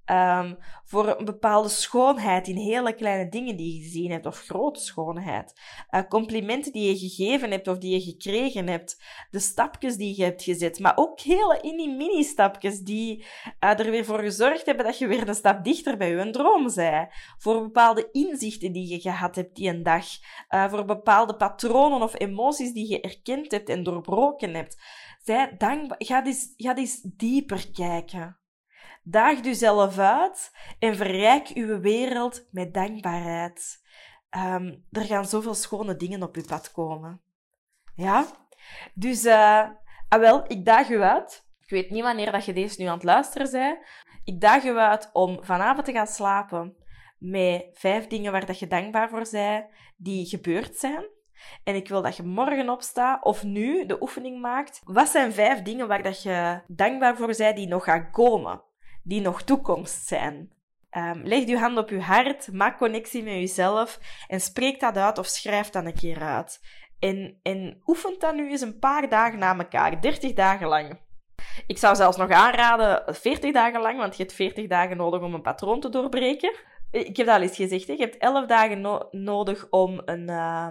Ehm, 0.08 0.54
voor 0.84 1.08
een 1.18 1.26
bepaalde 1.26 1.70
schoonheid 1.70 2.48
in 2.48 2.58
hele 2.58 2.94
kleine 2.94 3.30
dingen 3.30 3.56
die 3.56 3.74
je 3.74 3.84
gezien 3.84 4.12
hebt, 4.12 4.26
of 4.26 4.40
grote 4.40 4.80
schoonheid. 4.80 5.62
Uh, 5.92 6.02
complimenten 6.10 6.72
die 6.72 6.88
je 6.88 6.98
gegeven 6.98 7.52
hebt 7.52 7.68
of 7.68 7.78
die 7.78 7.94
je 7.94 8.02
gekregen 8.02 8.68
hebt. 8.68 9.04
De 9.32 9.40
stapjes 9.40 9.96
die 9.96 10.18
je 10.18 10.24
hebt 10.24 10.44
gezet. 10.44 10.80
Maar 10.80 10.94
ook 10.96 11.20
hele 11.20 11.60
mini-mini-stapjes 11.62 12.80
die 12.80 13.26
uh, 13.64 13.80
er 13.80 13.92
weer 13.92 14.06
voor 14.06 14.20
gezorgd 14.20 14.66
hebben 14.66 14.86
dat 14.86 14.98
je 14.98 15.08
weer 15.08 15.28
een 15.28 15.36
stap 15.36 15.64
dichter 15.64 15.98
bij 15.98 16.10
je 16.10 16.30
droom 16.30 16.70
zij. 16.70 17.10
Voor 17.38 17.62
bepaalde 17.62 18.10
inzichten 18.12 18.72
die 18.72 18.90
je 18.90 19.00
gehad 19.00 19.36
hebt 19.36 19.56
die 19.56 19.70
een 19.70 19.84
dag. 19.84 20.06
Uh, 20.50 20.70
voor 20.70 20.86
bepaalde 20.86 21.36
patronen 21.36 22.02
of 22.02 22.20
emoties 22.20 22.74
die 22.74 22.90
je 22.90 23.02
erkend 23.02 23.52
hebt 23.52 23.70
en 23.70 23.84
doorbroken 23.84 24.54
hebt. 24.54 24.78
Zij, 25.24 25.56
dankbaar. 25.58 25.98
Ga 26.00 26.26
eens, 26.26 26.54
ga 26.58 26.76
eens 26.76 27.02
dieper 27.02 27.72
kijken. 27.72 28.38
Daag 29.10 29.44
jezelf 29.44 29.98
uit 29.98 30.52
en 30.80 30.96
verrijk 30.96 31.48
uw 31.54 31.80
wereld 31.80 32.48
met 32.52 32.74
dankbaarheid. 32.74 33.84
Um, 34.38 34.86
er 34.92 35.02
gaan 35.02 35.26
zoveel 35.26 35.54
schone 35.54 35.96
dingen 35.96 36.24
op 36.24 36.36
je 36.36 36.44
pad 36.44 36.72
komen. 36.72 37.22
Ja? 37.96 38.26
Dus, 38.94 39.26
uh, 39.26 39.70
ah 40.08 40.20
wel, 40.20 40.44
ik 40.48 40.66
daag 40.66 40.90
u 40.90 41.02
uit. 41.02 41.48
Ik 41.60 41.70
weet 41.70 41.90
niet 41.90 42.04
wanneer 42.04 42.32
dat 42.32 42.46
je 42.46 42.54
deze 42.54 42.82
nu 42.82 42.88
aan 42.88 42.94
het 42.94 43.04
luisteren 43.04 43.52
bent. 43.52 43.78
Ik 44.24 44.42
daag 44.42 44.64
u 44.64 44.78
uit 44.78 45.10
om 45.14 45.44
vanavond 45.44 45.86
te 45.86 45.92
gaan 45.92 46.08
slapen 46.08 46.76
met 47.20 47.68
vijf 47.74 48.08
dingen 48.08 48.32
waar 48.32 48.46
dat 48.46 48.60
je 48.60 48.68
dankbaar 48.68 49.10
voor 49.10 49.28
bent, 49.32 49.66
die 49.98 50.26
gebeurd 50.26 50.78
zijn. 50.78 51.06
En 51.64 51.76
ik 51.76 51.88
wil 51.88 52.02
dat 52.02 52.16
je 52.16 52.24
morgen 52.24 52.70
opstaat 52.70 53.24
of 53.24 53.44
nu 53.44 53.86
de 53.86 54.02
oefening 54.02 54.42
maakt. 54.42 54.82
Wat 54.84 55.10
zijn 55.10 55.34
vijf 55.34 55.62
dingen 55.62 55.88
waar 55.88 56.04
dat 56.04 56.24
je 56.24 56.62
dankbaar 56.68 57.18
voor 57.18 57.36
bent 57.38 57.56
die 57.56 57.68
nog 57.68 57.84
gaan 57.84 58.12
komen? 58.12 58.66
Die 59.08 59.22
nog 59.22 59.42
toekomst 59.42 60.08
zijn? 60.08 60.52
Um, 60.92 61.22
leg 61.24 61.48
je 61.48 61.58
hand 61.58 61.78
op 61.78 61.90
je 61.90 62.02
hart, 62.02 62.52
maak 62.52 62.78
connectie 62.78 63.24
met 63.24 63.34
jezelf 63.34 64.00
en 64.28 64.42
spreek 64.42 64.80
dat 64.80 64.98
uit 64.98 65.18
of 65.18 65.26
schrijf 65.26 65.70
dat 65.70 65.86
een 65.86 65.94
keer 65.94 66.22
uit. 66.22 66.60
En, 67.00 67.40
en 67.44 67.82
oefent 67.86 68.22
dat 68.22 68.36
nu 68.36 68.50
eens 68.50 68.62
een 68.62 68.80
paar 68.80 69.10
dagen 69.10 69.40
na 69.40 69.58
elkaar, 69.58 70.02
30 70.02 70.34
dagen 70.34 70.68
lang. 70.68 71.00
Ik 71.68 71.78
zou 71.78 71.96
zelfs 71.96 72.18
nog 72.18 72.30
aanraden 72.30 73.16
40 73.16 73.54
dagen 73.54 73.82
lang, 73.82 73.98
want 73.98 74.18
je 74.18 74.24
hebt 74.24 74.36
40 74.36 74.68
dagen 74.68 74.98
nodig 74.98 75.22
om 75.22 75.34
een 75.34 75.42
patroon 75.42 75.80
te 75.80 75.90
doorbreken. 75.90 76.56
Ik 76.92 77.18
heb 77.18 77.26
dat 77.26 77.36
al 77.36 77.42
eens 77.42 77.56
gezegd, 77.56 77.88
hè? 77.88 77.94
je 77.94 78.00
hebt 78.00 78.18
11 78.18 78.46
dagen 78.46 79.08
nodig 79.12 79.68
om 79.70 80.02
een, 80.06 80.30
uh, 80.30 80.68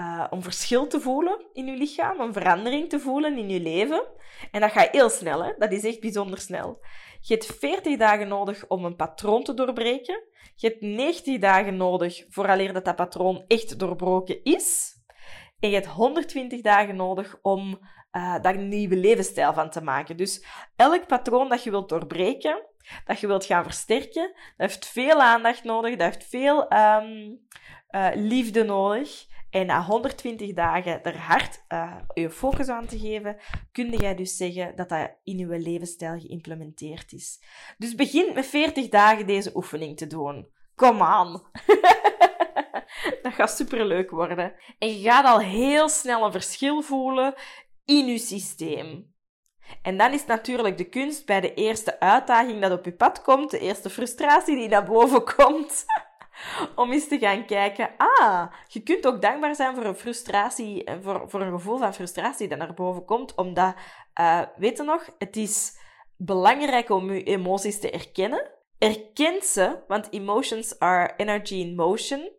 uh, 0.00 0.26
om 0.30 0.42
verschil 0.42 0.86
te 0.86 1.00
voelen 1.00 1.46
in 1.52 1.66
je 1.66 1.76
lichaam, 1.76 2.20
een 2.20 2.32
verandering 2.32 2.88
te 2.88 3.00
voelen 3.00 3.38
in 3.38 3.48
je 3.48 3.60
leven. 3.60 4.06
En 4.50 4.60
dat 4.60 4.72
gaat 4.72 4.90
heel 4.90 5.10
snel, 5.10 5.44
hè? 5.44 5.52
dat 5.58 5.72
is 5.72 5.84
echt 5.84 6.00
bijzonder 6.00 6.38
snel. 6.38 6.80
Je 7.20 7.34
hebt 7.34 7.46
40 7.58 7.98
dagen 7.98 8.28
nodig 8.28 8.66
om 8.68 8.84
een 8.84 8.96
patroon 8.96 9.42
te 9.42 9.54
doorbreken. 9.54 10.22
Je 10.54 10.68
hebt 10.68 10.80
90 10.80 11.38
dagen 11.38 11.76
nodig 11.76 12.24
vooraleer 12.28 12.72
dat 12.72 12.84
dat 12.84 12.96
patroon 12.96 13.44
echt 13.46 13.78
doorbroken 13.78 14.44
is. 14.44 14.96
En 15.60 15.68
je 15.68 15.74
hebt 15.74 15.86
120 15.86 16.60
dagen 16.60 16.96
nodig 16.96 17.38
om 17.42 17.78
uh, 18.12 18.42
daar 18.42 18.54
een 18.54 18.68
nieuwe 18.68 18.96
levensstijl 18.96 19.52
van 19.52 19.70
te 19.70 19.82
maken. 19.82 20.16
Dus 20.16 20.44
elk 20.76 21.06
patroon 21.06 21.48
dat 21.48 21.62
je 21.62 21.70
wilt 21.70 21.88
doorbreken, 21.88 22.66
dat 23.04 23.20
je 23.20 23.26
wilt 23.26 23.44
gaan 23.44 23.64
versterken, 23.64 24.32
heeft 24.56 24.86
veel 24.86 25.20
aandacht 25.20 25.64
nodig, 25.64 25.96
dat 25.96 26.06
heeft 26.06 26.28
veel 26.28 26.72
um, 26.72 27.40
uh, 27.90 28.08
liefde 28.14 28.64
nodig. 28.64 29.30
En 29.52 29.66
na 29.66 29.82
120 29.82 30.52
dagen 30.52 31.04
er 31.04 31.18
hard 31.18 31.64
uh, 31.68 31.96
je 32.14 32.30
focus 32.30 32.68
aan 32.68 32.86
te 32.86 32.98
geven, 32.98 33.36
kun 33.72 33.90
jij 33.90 34.14
dus 34.14 34.36
zeggen 34.36 34.76
dat 34.76 34.88
dat 34.88 35.10
in 35.24 35.38
je 35.38 35.46
levensstijl 35.46 36.20
geïmplementeerd 36.20 37.12
is. 37.12 37.42
Dus 37.78 37.94
begin 37.94 38.34
met 38.34 38.46
40 38.46 38.88
dagen 38.88 39.26
deze 39.26 39.56
oefening 39.56 39.96
te 39.96 40.06
doen. 40.06 40.48
Kom 40.74 41.02
aan! 41.02 41.32
dat 43.22 43.32
gaat 43.32 43.50
superleuk 43.50 44.10
worden. 44.10 44.54
En 44.78 44.88
je 44.88 45.02
gaat 45.02 45.24
al 45.24 45.40
heel 45.40 45.88
snel 45.88 46.24
een 46.24 46.32
verschil 46.32 46.82
voelen 46.82 47.34
in 47.84 48.06
je 48.06 48.18
systeem. 48.18 49.14
En 49.82 49.96
dan 49.96 50.12
is 50.12 50.26
natuurlijk 50.26 50.78
de 50.78 50.88
kunst 50.88 51.26
bij 51.26 51.40
de 51.40 51.54
eerste 51.54 52.00
uitdaging 52.00 52.60
dat 52.60 52.72
op 52.72 52.84
je 52.84 52.94
pad 52.94 53.22
komt, 53.22 53.50
de 53.50 53.58
eerste 53.58 53.90
frustratie 53.90 54.56
die 54.56 54.68
naar 54.68 54.84
boven 54.84 55.24
komt 55.36 55.84
om 56.76 56.92
eens 56.92 57.08
te 57.08 57.18
gaan 57.18 57.46
kijken. 57.46 57.90
Ah, 57.96 58.46
je 58.68 58.82
kunt 58.82 59.06
ook 59.06 59.22
dankbaar 59.22 59.54
zijn 59.54 59.74
voor 59.74 59.84
een 59.84 59.94
frustratie, 59.94 60.90
voor, 61.02 61.24
voor 61.26 61.40
een 61.40 61.52
gevoel 61.52 61.78
van 61.78 61.94
frustratie 61.94 62.48
dat 62.48 62.58
naar 62.58 62.74
boven 62.74 63.04
komt. 63.04 63.34
Omdat, 63.34 63.74
uh, 64.20 64.42
weet 64.56 64.76
je 64.76 64.82
nog, 64.82 65.10
het 65.18 65.36
is 65.36 65.78
belangrijk 66.16 66.90
om 66.90 67.12
je 67.12 67.22
emoties 67.22 67.80
te 67.80 67.90
erkennen. 67.90 68.50
Erken 68.78 69.42
ze, 69.42 69.78
want 69.88 70.12
emotions 70.12 70.78
are 70.78 71.12
energy 71.16 71.54
in 71.54 71.74
motion. 71.74 72.30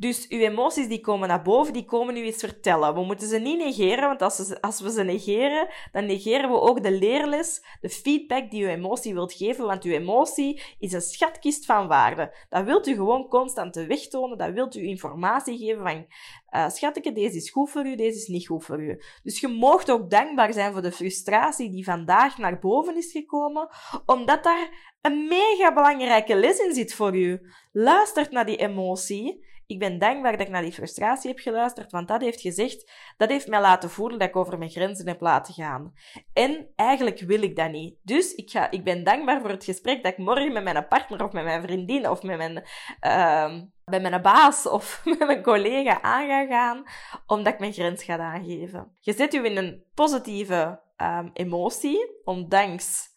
Dus 0.00 0.28
uw 0.28 0.38
emoties 0.38 0.88
die 0.88 1.00
komen 1.00 1.28
naar 1.28 1.42
boven, 1.42 1.72
die 1.72 1.84
komen 1.84 2.16
u 2.16 2.24
iets 2.24 2.38
vertellen. 2.38 2.94
We 2.94 3.04
moeten 3.04 3.28
ze 3.28 3.38
niet 3.38 3.58
negeren, 3.58 4.08
want 4.08 4.22
als 4.22 4.48
we, 4.48 4.60
als 4.60 4.80
we 4.80 4.90
ze 4.90 5.02
negeren, 5.02 5.68
dan 5.92 6.06
negeren 6.06 6.50
we 6.50 6.60
ook 6.60 6.82
de 6.82 6.90
leerles, 6.90 7.62
de 7.80 7.88
feedback 7.88 8.50
die 8.50 8.62
uw 8.62 8.68
emotie 8.68 9.14
wilt 9.14 9.32
geven, 9.32 9.66
want 9.66 9.84
uw 9.84 9.92
emotie 9.92 10.62
is 10.78 10.92
een 10.92 11.00
schatkist 11.00 11.64
van 11.64 11.88
waarde. 11.88 12.34
Dat 12.48 12.64
wilt 12.64 12.86
u 12.86 12.94
gewoon 12.94 13.28
constant 13.28 13.74
wegtonen, 13.74 14.38
dat 14.38 14.52
wilt 14.52 14.76
u 14.76 14.86
informatie 14.86 15.58
geven 15.58 15.82
van, 15.82 16.06
uh, 16.50 16.68
schatje, 16.68 17.12
deze 17.12 17.36
is 17.36 17.50
goed 17.50 17.70
voor 17.70 17.86
u, 17.86 17.96
deze 17.96 18.18
is 18.18 18.26
niet 18.26 18.46
goed 18.46 18.64
voor 18.64 18.82
u. 18.82 19.00
Dus 19.22 19.40
je 19.40 19.48
moogt 19.48 19.90
ook 19.90 20.10
dankbaar 20.10 20.52
zijn 20.52 20.72
voor 20.72 20.82
de 20.82 20.92
frustratie 20.92 21.70
die 21.70 21.84
vandaag 21.84 22.38
naar 22.38 22.58
boven 22.58 22.96
is 22.96 23.12
gekomen, 23.12 23.68
omdat 24.06 24.44
daar 24.44 24.94
een 25.00 25.26
mega 25.28 25.74
belangrijke 25.74 26.34
les 26.34 26.58
in 26.58 26.74
zit 26.74 26.94
voor 26.94 27.16
u. 27.16 27.40
Luistert 27.72 28.30
naar 28.30 28.46
die 28.46 28.56
emotie 28.56 29.48
ik 29.70 29.78
ben 29.78 29.98
dankbaar 29.98 30.32
dat 30.32 30.40
ik 30.40 30.48
naar 30.48 30.62
die 30.62 30.72
frustratie 30.72 31.30
heb 31.30 31.38
geluisterd, 31.38 31.90
want 31.90 32.08
dat 32.08 32.20
heeft 32.20 32.40
gezegd, 32.40 32.92
dat 33.16 33.28
heeft 33.28 33.48
mij 33.48 33.60
laten 33.60 33.90
voelen 33.90 34.18
dat 34.18 34.28
ik 34.28 34.36
over 34.36 34.58
mijn 34.58 34.70
grenzen 34.70 35.08
heb 35.08 35.20
laten 35.20 35.54
gaan. 35.54 35.92
En 36.32 36.68
eigenlijk 36.76 37.20
wil 37.20 37.42
ik 37.42 37.56
dat 37.56 37.70
niet. 37.70 37.96
Dus 38.02 38.34
ik, 38.34 38.50
ga, 38.50 38.70
ik 38.70 38.84
ben 38.84 39.04
dankbaar 39.04 39.40
voor 39.40 39.50
het 39.50 39.64
gesprek 39.64 40.02
dat 40.02 40.12
ik 40.12 40.18
morgen 40.18 40.52
met 40.52 40.62
mijn 40.62 40.88
partner 40.88 41.24
of 41.24 41.32
met 41.32 41.44
mijn 41.44 41.62
vriendin 41.62 42.08
of 42.08 42.22
met 42.22 42.36
mijn, 42.36 42.64
uh, 43.06 43.60
mijn 43.84 44.22
baas 44.22 44.66
of 44.66 45.00
met 45.18 45.18
mijn 45.18 45.42
collega 45.42 46.02
aan 46.02 46.26
ga 46.26 46.46
gaan, 46.46 46.84
omdat 47.26 47.52
ik 47.52 47.58
mijn 47.58 47.72
grens 47.72 48.04
ga 48.04 48.18
aangeven. 48.18 48.96
Je 49.00 49.12
zet 49.12 49.34
u 49.34 49.44
in 49.44 49.56
een 49.56 49.84
positieve 49.94 50.80
um, 50.96 51.30
emotie, 51.32 52.20
ondanks 52.24 53.08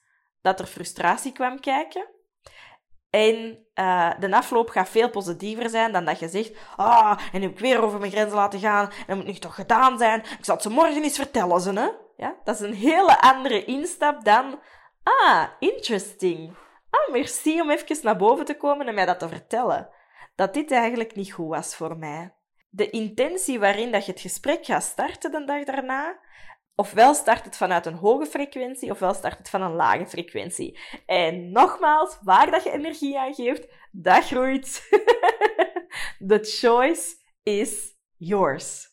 dat 0.41 0.59
er 0.59 0.65
frustratie 0.65 1.31
kwam 1.31 1.59
kijken. 1.59 2.12
En 3.13 3.65
uh, 3.75 4.11
de 4.19 4.35
afloop 4.35 4.69
gaat 4.69 4.89
veel 4.89 5.09
positiever 5.09 5.69
zijn 5.69 5.91
dan 5.91 6.05
dat 6.05 6.19
je 6.19 6.27
zegt: 6.27 6.51
Ah, 6.75 7.19
en 7.31 7.39
nu 7.39 7.45
heb 7.45 7.51
ik 7.51 7.59
weer 7.59 7.83
over 7.83 7.99
mijn 7.99 8.11
grenzen 8.11 8.37
laten 8.37 8.59
gaan. 8.59 8.85
En 8.85 9.03
dat 9.07 9.15
moet 9.15 9.25
nu 9.25 9.33
toch 9.33 9.55
gedaan 9.55 9.97
zijn. 9.97 10.19
Ik 10.19 10.45
zal 10.45 10.53
het 10.53 10.63
ze 10.63 10.69
morgen 10.69 11.03
eens 11.03 11.15
vertellen, 11.15 11.61
ze, 11.61 11.71
hè? 11.71 11.89
Ja? 12.17 12.35
Dat 12.43 12.55
is 12.55 12.61
een 12.61 12.73
hele 12.73 13.21
andere 13.21 13.65
instap 13.65 14.23
dan: 14.23 14.59
Ah, 15.03 15.43
interesting. 15.59 16.55
Ah, 16.89 17.11
merci 17.11 17.61
om 17.61 17.69
even 17.69 17.97
naar 18.01 18.17
boven 18.17 18.45
te 18.45 18.57
komen 18.57 18.87
en 18.87 18.93
mij 18.93 19.05
dat 19.05 19.19
te 19.19 19.27
vertellen. 19.27 19.89
Dat 20.35 20.53
dit 20.53 20.71
eigenlijk 20.71 21.15
niet 21.15 21.33
goed 21.33 21.49
was 21.49 21.75
voor 21.75 21.97
mij. 21.97 22.33
De 22.69 22.89
intentie 22.89 23.59
waarin 23.59 23.91
dat 23.91 24.05
je 24.05 24.11
het 24.11 24.21
gesprek 24.21 24.65
gaat 24.65 24.83
starten 24.83 25.31
de 25.31 25.45
dag 25.45 25.63
daarna, 25.63 26.19
ofwel 26.75 27.13
start 27.13 27.45
het 27.45 27.57
vanuit 27.57 27.85
een 27.85 27.93
hoge 27.93 28.25
frequentie, 28.25 28.91
ofwel 28.91 29.13
start 29.13 29.37
het 29.37 29.49
van 29.49 29.61
een 29.61 29.75
lage 29.75 30.07
frequentie. 30.07 30.79
En 31.05 31.51
nogmaals, 31.51 32.17
waar 32.21 32.51
dat 32.51 32.63
je 32.63 32.71
energie 32.71 33.19
aan 33.19 33.33
geeft, 33.33 33.67
dat 33.91 34.25
groeit. 34.25 34.89
The 36.27 36.39
choice 36.41 37.15
is 37.43 37.95
yours. 38.17 38.87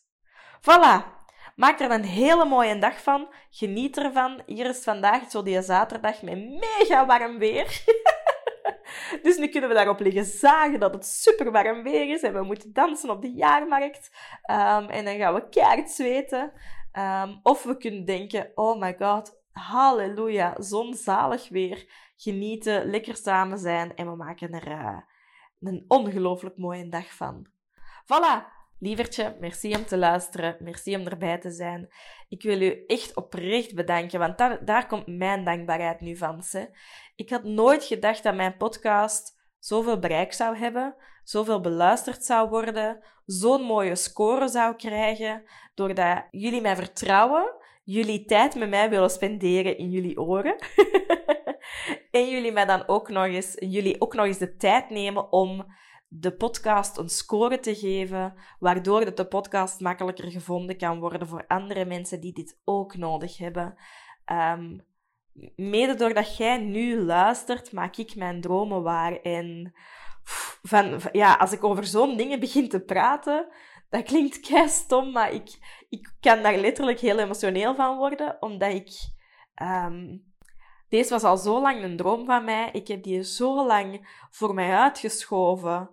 Voilà. 0.61 1.19
Maak 1.55 1.79
er 1.79 1.91
een 1.91 2.03
hele 2.03 2.45
mooie 2.45 2.77
dag 2.77 3.01
van. 3.01 3.33
Geniet 3.49 3.97
ervan. 3.97 4.41
Hier 4.45 4.65
is 4.65 4.83
vandaag 4.83 5.31
zo 5.31 5.43
die 5.43 5.61
zaterdag 5.61 6.21
met 6.21 6.37
mega 6.37 7.05
warm 7.05 7.37
weer. 7.37 7.83
dus 9.23 9.37
nu 9.37 9.47
kunnen 9.47 9.69
we 9.69 9.75
daarop 9.75 9.99
liggen 9.99 10.25
zagen 10.25 10.79
dat 10.79 10.93
het 10.93 11.05
super 11.05 11.51
warm 11.51 11.83
weer 11.83 12.09
is 12.09 12.21
en 12.21 12.33
we 12.33 12.43
moeten 12.43 12.73
dansen 12.73 13.09
op 13.09 13.21
de 13.21 13.31
jaarmarkt. 13.31 14.11
Um, 14.51 14.89
en 14.89 15.05
dan 15.05 15.17
gaan 15.17 15.33
we 15.33 15.49
keihard 15.49 15.89
zweten. 15.89 16.51
Um, 16.97 17.39
of 17.43 17.63
we 17.63 17.77
kunnen 17.77 18.05
denken, 18.05 18.51
oh 18.55 18.79
my 18.79 18.95
god, 18.99 19.41
halleluja, 19.51 20.55
zo'n 20.61 20.93
zalig 20.93 21.49
weer. 21.49 22.09
Genieten, 22.15 22.89
lekker 22.89 23.15
samen 23.15 23.57
zijn 23.57 23.95
en 23.95 24.09
we 24.09 24.15
maken 24.15 24.53
er 24.53 24.67
uh, 24.67 24.97
een 25.59 25.85
ongelooflijk 25.87 26.57
mooie 26.57 26.89
dag 26.89 27.13
van. 27.13 27.47
Voilà, 28.03 28.59
Lievertje, 28.83 29.37
merci 29.39 29.75
om 29.75 29.85
te 29.85 29.97
luisteren. 29.97 30.57
Merci 30.59 30.95
om 30.95 31.07
erbij 31.07 31.37
te 31.37 31.51
zijn. 31.51 31.87
Ik 32.29 32.41
wil 32.41 32.61
u 32.61 32.83
echt 32.87 33.15
oprecht 33.15 33.75
bedanken, 33.75 34.19
want 34.19 34.37
daar, 34.37 34.65
daar 34.65 34.87
komt 34.87 35.07
mijn 35.07 35.43
dankbaarheid 35.43 36.01
nu 36.01 36.17
van. 36.17 36.43
Hè. 36.51 36.65
Ik 37.15 37.29
had 37.29 37.43
nooit 37.43 37.83
gedacht 37.83 38.23
dat 38.23 38.35
mijn 38.35 38.57
podcast 38.57 39.39
zoveel 39.59 39.99
bereik 39.99 40.33
zou 40.33 40.57
hebben, 40.57 40.95
zoveel 41.23 41.61
beluisterd 41.61 42.25
zou 42.25 42.49
worden, 42.49 43.03
zo'n 43.25 43.61
mooie 43.61 43.95
score 43.95 44.47
zou 44.47 44.75
krijgen, 44.75 45.43
doordat 45.73 46.23
jullie 46.31 46.61
mij 46.61 46.75
vertrouwen, 46.75 47.55
jullie 47.83 48.25
tijd 48.25 48.55
met 48.55 48.69
mij 48.69 48.89
willen 48.89 49.09
spenderen 49.09 49.77
in 49.77 49.89
jullie 49.89 50.19
oren. 50.19 50.55
en 52.11 52.29
jullie 52.29 52.51
mij 52.51 52.65
dan 52.65 52.87
ook 52.87 53.09
nog 53.09 53.25
eens, 53.25 53.55
jullie 53.59 54.01
ook 54.01 54.13
nog 54.13 54.25
eens 54.25 54.37
de 54.37 54.55
tijd 54.55 54.89
nemen 54.89 55.31
om 55.31 55.65
de 56.07 56.35
podcast 56.35 56.97
een 56.97 57.09
score 57.09 57.59
te 57.59 57.75
geven, 57.75 58.33
waardoor 58.59 59.15
de 59.15 59.25
podcast 59.25 59.79
makkelijker 59.79 60.31
gevonden 60.31 60.77
kan 60.77 60.99
worden 60.99 61.27
voor 61.27 61.47
andere 61.47 61.85
mensen 61.85 62.21
die 62.21 62.33
dit 62.33 62.59
ook 62.63 62.97
nodig 62.97 63.37
hebben. 63.37 63.75
Um, 64.31 64.85
mede 65.55 65.95
doordat 65.95 66.37
jij 66.37 66.57
nu 66.57 67.01
luistert, 67.01 67.71
maak 67.71 67.97
ik 67.97 68.15
mijn 68.15 68.41
dromen 68.41 68.83
waar. 68.83 69.21
En 69.21 69.73
van, 70.63 70.99
ja, 71.11 71.33
als 71.33 71.51
ik 71.51 71.63
over 71.63 71.85
zo'n 71.85 72.17
dingen 72.17 72.39
begin 72.39 72.69
te 72.69 72.79
praten, 72.79 73.47
dat 73.89 74.03
klinkt 74.03 74.39
kei 74.39 74.69
stom, 74.69 75.11
maar 75.11 75.33
ik, 75.33 75.57
ik 75.89 76.13
kan 76.19 76.41
daar 76.41 76.57
letterlijk 76.57 76.99
heel 76.99 77.19
emotioneel 77.19 77.75
van 77.75 77.97
worden, 77.97 78.37
omdat 78.39 78.73
ik... 78.73 78.91
Um, 79.61 80.29
deze 80.91 81.09
was 81.09 81.23
al 81.23 81.37
zo 81.37 81.61
lang 81.61 81.83
een 81.83 81.97
droom 81.97 82.25
van 82.25 82.43
mij. 82.43 82.69
Ik 82.71 82.87
heb 82.87 83.03
die 83.03 83.23
zo 83.23 83.65
lang 83.65 84.07
voor 84.29 84.53
mij 84.53 84.75
uitgeschoven. 84.75 85.89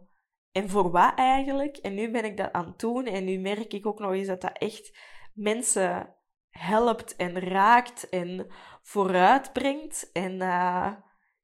En 0.53 0.69
voor 0.69 0.91
wat 0.91 1.13
eigenlijk? 1.15 1.77
En 1.77 1.95
nu 1.95 2.11
ben 2.11 2.25
ik 2.25 2.37
dat 2.37 2.53
aan 2.53 2.67
het 2.67 2.79
doen. 2.79 3.07
En 3.07 3.25
nu 3.25 3.39
merk 3.39 3.73
ik 3.73 3.87
ook 3.87 3.99
nog 3.99 4.13
eens 4.13 4.27
dat 4.27 4.41
dat 4.41 4.59
echt 4.59 4.99
mensen 5.35 6.15
helpt 6.51 7.17
en 7.17 7.41
raakt 7.41 8.09
en 8.09 8.47
vooruitbrengt. 8.83 10.11
En 10.13 10.33
uh, 10.33 10.93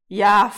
ja, 0.04 0.50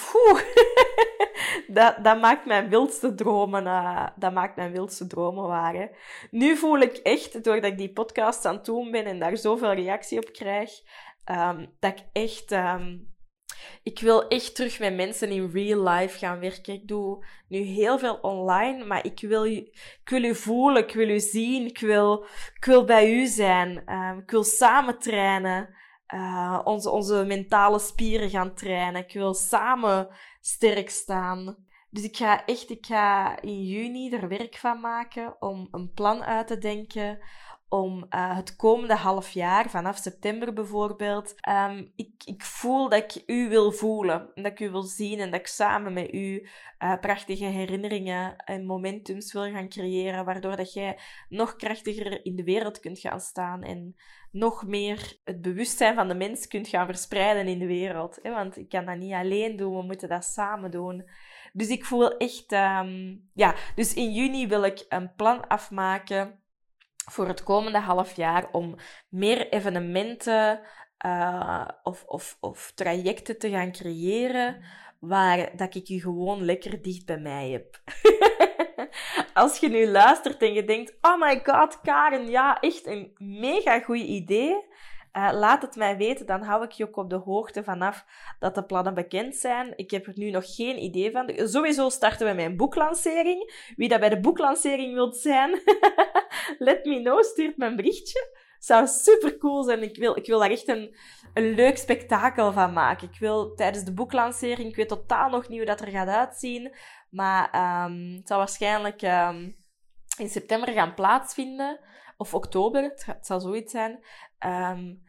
dat, 1.79 1.97
dat 2.05 2.21
maakt 2.21 2.47
mijn 2.47 2.69
wildste 2.69 3.15
dromen, 3.15 3.65
uh, 3.65 4.07
dat 4.17 4.33
maakt 4.33 4.57
mijn 4.57 4.73
wildste 4.73 5.07
dromen 5.07 5.47
waar. 5.47 5.91
Nu 6.31 6.57
voel 6.57 6.79
ik 6.79 6.97
echt, 6.97 7.45
doordat 7.45 7.71
ik 7.71 7.79
die 7.79 7.93
podcast 7.93 8.45
aan 8.45 8.55
het 8.55 8.65
doen 8.65 8.91
ben 8.91 9.05
en 9.05 9.19
daar 9.19 9.37
zoveel 9.37 9.73
reactie 9.73 10.19
op 10.19 10.33
krijg, 10.33 10.71
um, 11.31 11.75
dat 11.79 11.99
ik 11.99 12.05
echt... 12.13 12.51
Um, 12.53 13.15
ik 13.83 14.01
wil 14.01 14.29
echt 14.29 14.55
terug 14.55 14.79
met 14.79 14.95
mensen 14.95 15.31
in 15.31 15.51
real 15.53 15.89
life 15.89 16.19
gaan 16.19 16.41
werken. 16.41 16.75
Ik 16.75 16.89
doe 16.89 17.27
nu 17.49 17.59
heel 17.59 17.99
veel 17.99 18.15
online, 18.15 18.85
maar 18.85 19.05
ik 19.05 19.21
wil, 19.21 19.45
ik 19.45 20.01
wil 20.05 20.25
u 20.25 20.35
voelen, 20.35 20.83
ik 20.83 20.95
wil 20.95 21.09
u 21.09 21.21
zien, 21.21 21.67
ik 21.67 21.79
wil, 21.79 22.27
ik 22.57 22.65
wil 22.65 22.85
bij 22.85 23.13
u 23.13 23.27
zijn. 23.27 23.93
Um, 23.93 24.19
ik 24.19 24.31
wil 24.31 24.45
samen 24.45 24.99
trainen, 24.99 25.75
uh, 26.15 26.61
onze, 26.65 26.91
onze 26.91 27.25
mentale 27.27 27.79
spieren 27.79 28.31
gaan 28.31 28.55
trainen. 28.55 29.03
Ik 29.03 29.13
wil 29.13 29.35
samen 29.35 30.09
sterk 30.41 30.91
staan. 30.91 31.57
Dus 31.91 32.05
ik 32.05 32.17
ga 32.17 32.45
echt, 32.45 32.71
ik 32.71 32.87
ga 32.87 33.41
in 33.41 33.65
juni 33.65 34.11
er 34.13 34.29
werk 34.29 34.57
van 34.57 34.81
maken 34.81 35.37
om 35.43 35.69
een 35.71 35.93
plan 35.93 36.25
uit 36.25 36.47
te 36.47 36.59
denken 36.59 37.19
om 37.69 38.07
uh, 38.11 38.37
het 38.37 38.57
komende 38.57 38.95
half 38.95 39.31
jaar, 39.31 39.71
vanaf 39.71 39.97
september 39.97 40.53
bijvoorbeeld, 40.53 41.35
um, 41.49 41.93
ik, 41.97 42.13
ik 42.25 42.43
voel 42.43 42.89
dat 42.89 43.03
ik 43.03 43.23
u 43.27 43.49
wil 43.49 43.73
voelen, 43.73 44.31
dat 44.35 44.47
ik 44.47 44.61
u 44.61 44.71
wil 44.71 44.83
zien 44.83 45.21
en 45.21 45.31
dat 45.31 45.41
ik 45.41 45.47
samen 45.47 45.93
met 45.93 46.13
u 46.13 46.49
uh, 46.79 47.01
prachtige 47.01 47.45
herinneringen 47.45 48.37
en 48.37 48.67
momentums 48.67 49.33
wil 49.33 49.51
gaan 49.51 49.69
creëren, 49.69 50.25
waardoor 50.25 50.57
dat 50.57 50.73
jij 50.73 50.99
nog 51.29 51.57
krachtiger 51.57 52.25
in 52.25 52.37
de 52.37 52.45
wereld 52.45 52.81
kunt 52.81 52.99
gaan 52.99 53.21
staan 53.21 53.63
en 53.63 53.97
nog 54.31 54.67
meer 54.67 55.19
het 55.25 55.41
bewustzijn 55.41 55.95
van 55.95 56.09
de 56.09 56.15
mens 56.15 56.47
kunt 56.47 56.69
gaan 56.69 56.87
verspreiden 56.87 57.47
in 57.47 57.59
de 57.59 57.67
wereld. 57.67 58.19
Hè? 58.23 58.31
Want 58.31 58.57
ik 58.57 58.69
kan 58.69 58.85
dat 58.85 58.97
niet 58.97 59.13
alleen 59.13 59.57
doen, 59.57 59.77
we 59.77 59.83
moeten 59.83 60.09
dat 60.09 60.25
samen 60.25 60.71
doen. 60.71 61.09
Dus 61.53 61.69
ik 61.69 61.85
voel 61.85 62.17
echt, 62.17 62.53
um, 62.53 63.29
ja, 63.33 63.55
dus 63.75 63.95
in 63.95 64.13
juni 64.13 64.47
wil 64.47 64.65
ik 64.65 64.85
een 64.89 65.15
plan 65.15 65.47
afmaken 65.47 66.41
voor 67.11 67.27
het 67.27 67.43
komende 67.43 67.79
half 67.79 68.17
jaar 68.17 68.49
om 68.53 68.75
meer 69.09 69.49
evenementen 69.49 70.61
uh, 71.07 71.69
of, 71.83 72.05
of, 72.05 72.37
of 72.41 72.73
trajecten 72.75 73.39
te 73.39 73.51
gaan 73.51 73.73
creëren 73.73 74.65
waar 75.01 75.57
dat 75.57 75.75
ik 75.75 75.87
je 75.87 76.01
gewoon 76.01 76.45
lekker 76.45 76.83
dicht 76.83 77.07
bij 77.07 77.19
mij 77.19 77.51
heb. 77.51 77.81
Als 79.35 79.59
je 79.59 79.69
nu 79.69 79.87
luistert 79.87 80.43
en 80.43 80.53
je 80.53 80.65
denkt, 80.65 80.97
oh 81.01 81.21
my 81.21 81.41
god, 81.45 81.81
Karen, 81.81 82.31
ja, 82.31 82.61
echt 82.61 82.87
een 82.87 83.15
mega 83.19 83.81
goed 83.81 83.99
idee. 83.99 84.65
Uh, 85.17 85.29
laat 85.33 85.63
het 85.63 85.77
mij 85.77 85.97
weten, 85.97 86.27
dan 86.27 86.43
hou 86.43 86.65
ik 86.65 86.71
je 86.71 86.87
ook 86.87 86.97
op 86.97 87.11
de 87.11 87.17
hoogte 87.17 87.65
vanaf 87.65 88.05
dat 88.39 88.55
de 88.55 88.65
plannen 88.65 88.95
bekend 88.95 89.35
zijn. 89.35 89.73
Ik 89.77 89.91
heb 89.91 90.07
er 90.07 90.13
nu 90.17 90.31
nog 90.31 90.55
geen 90.55 90.83
idee 90.83 91.11
van. 91.11 91.31
Sowieso 91.49 91.89
starten 91.89 92.27
we 92.27 92.33
met 92.33 92.45
een 92.45 92.57
boeklancering. 92.57 93.71
Wie 93.77 93.89
dat 93.89 94.01
bij 94.01 94.09
de 94.09 94.21
boeklancering 94.21 94.95
wilt 94.95 95.17
zijn, 95.17 95.51
let 96.59 96.85
me 96.85 97.01
know, 97.01 97.23
stuurt 97.23 97.61
een 97.61 97.77
berichtje. 97.77 98.35
Zou 98.59 98.87
super 98.87 99.39
cool 99.39 99.63
zijn. 99.63 99.83
Ik 99.83 99.97
wil, 99.97 100.17
ik 100.17 100.27
wil 100.27 100.39
daar 100.39 100.51
echt 100.51 100.69
een, 100.69 100.97
een 101.35 101.55
leuk 101.55 101.77
spektakel 101.77 102.53
van 102.53 102.73
maken. 102.73 103.09
Ik 103.09 103.19
wil 103.19 103.55
tijdens 103.55 103.85
de 103.85 103.95
boeklancering, 103.95 104.69
ik 104.69 104.77
weet 104.77 104.89
totaal 104.89 105.31
nog 105.31 105.49
niet 105.49 105.59
hoe 105.59 105.67
dat 105.67 105.81
er 105.81 105.91
gaat 105.91 106.09
uitzien, 106.09 106.75
maar 107.11 107.45
um, 107.85 108.15
het 108.17 108.29
zal 108.29 108.39
waarschijnlijk 108.39 109.03
um, 109.03 109.57
in 110.19 110.29
september 110.29 110.73
gaan 110.73 110.95
plaatsvinden. 110.95 111.81
Of 112.17 112.35
oktober, 112.35 112.83
het, 112.83 113.19
zal 113.21 113.41
zoiets 113.41 113.73
zijn. 113.73 114.05
Um, 114.47 115.05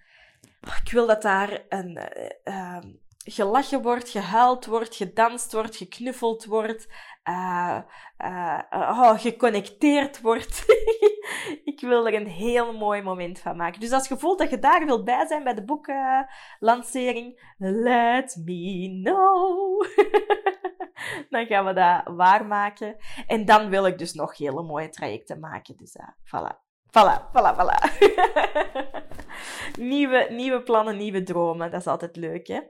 ik 0.61 0.91
wil 0.91 1.07
dat 1.07 1.21
daar 1.21 1.65
een, 1.69 1.99
uh, 2.43 2.79
gelachen 3.31 3.81
wordt, 3.81 4.09
gehuild 4.09 4.65
wordt, 4.65 4.95
gedanst 4.95 5.53
wordt, 5.53 5.75
geknuffeld 5.75 6.45
wordt, 6.45 6.87
uh, 7.29 7.79
uh, 8.21 8.61
oh, 8.71 9.19
geconnecteerd 9.19 10.21
wordt. 10.21 10.65
ik 11.63 11.79
wil 11.81 12.07
er 12.07 12.13
een 12.13 12.27
heel 12.27 12.73
mooi 12.73 13.01
moment 13.01 13.39
van 13.39 13.55
maken. 13.55 13.79
Dus 13.79 13.91
als 13.91 14.07
je 14.07 14.17
voelt 14.17 14.39
dat 14.39 14.49
je 14.49 14.59
daar 14.59 14.85
wilt 14.85 15.05
bij 15.05 15.27
zijn 15.27 15.43
bij 15.43 15.53
de 15.53 15.63
boeklancering, 15.63 17.53
let 17.57 18.41
me 18.45 18.99
know. 19.03 19.85
dan 21.29 21.45
gaan 21.45 21.65
we 21.65 21.73
dat 21.73 22.15
waarmaken. 22.15 22.95
En 23.27 23.45
dan 23.45 23.69
wil 23.69 23.85
ik 23.85 23.97
dus 23.97 24.13
nog 24.13 24.37
hele 24.37 24.63
mooie 24.63 24.89
trajecten 24.89 25.39
maken. 25.39 25.77
Dus 25.77 25.97
voilà. 26.23 26.66
Voilà, 26.97 27.29
voilà, 27.31 27.53
voilà. 27.53 27.77
nieuwe, 29.91 30.27
nieuwe 30.29 30.63
plannen, 30.63 30.97
nieuwe 30.97 31.23
dromen. 31.23 31.71
Dat 31.71 31.79
is 31.79 31.87
altijd 31.87 32.15
leuk, 32.15 32.47
hè? 32.47 32.61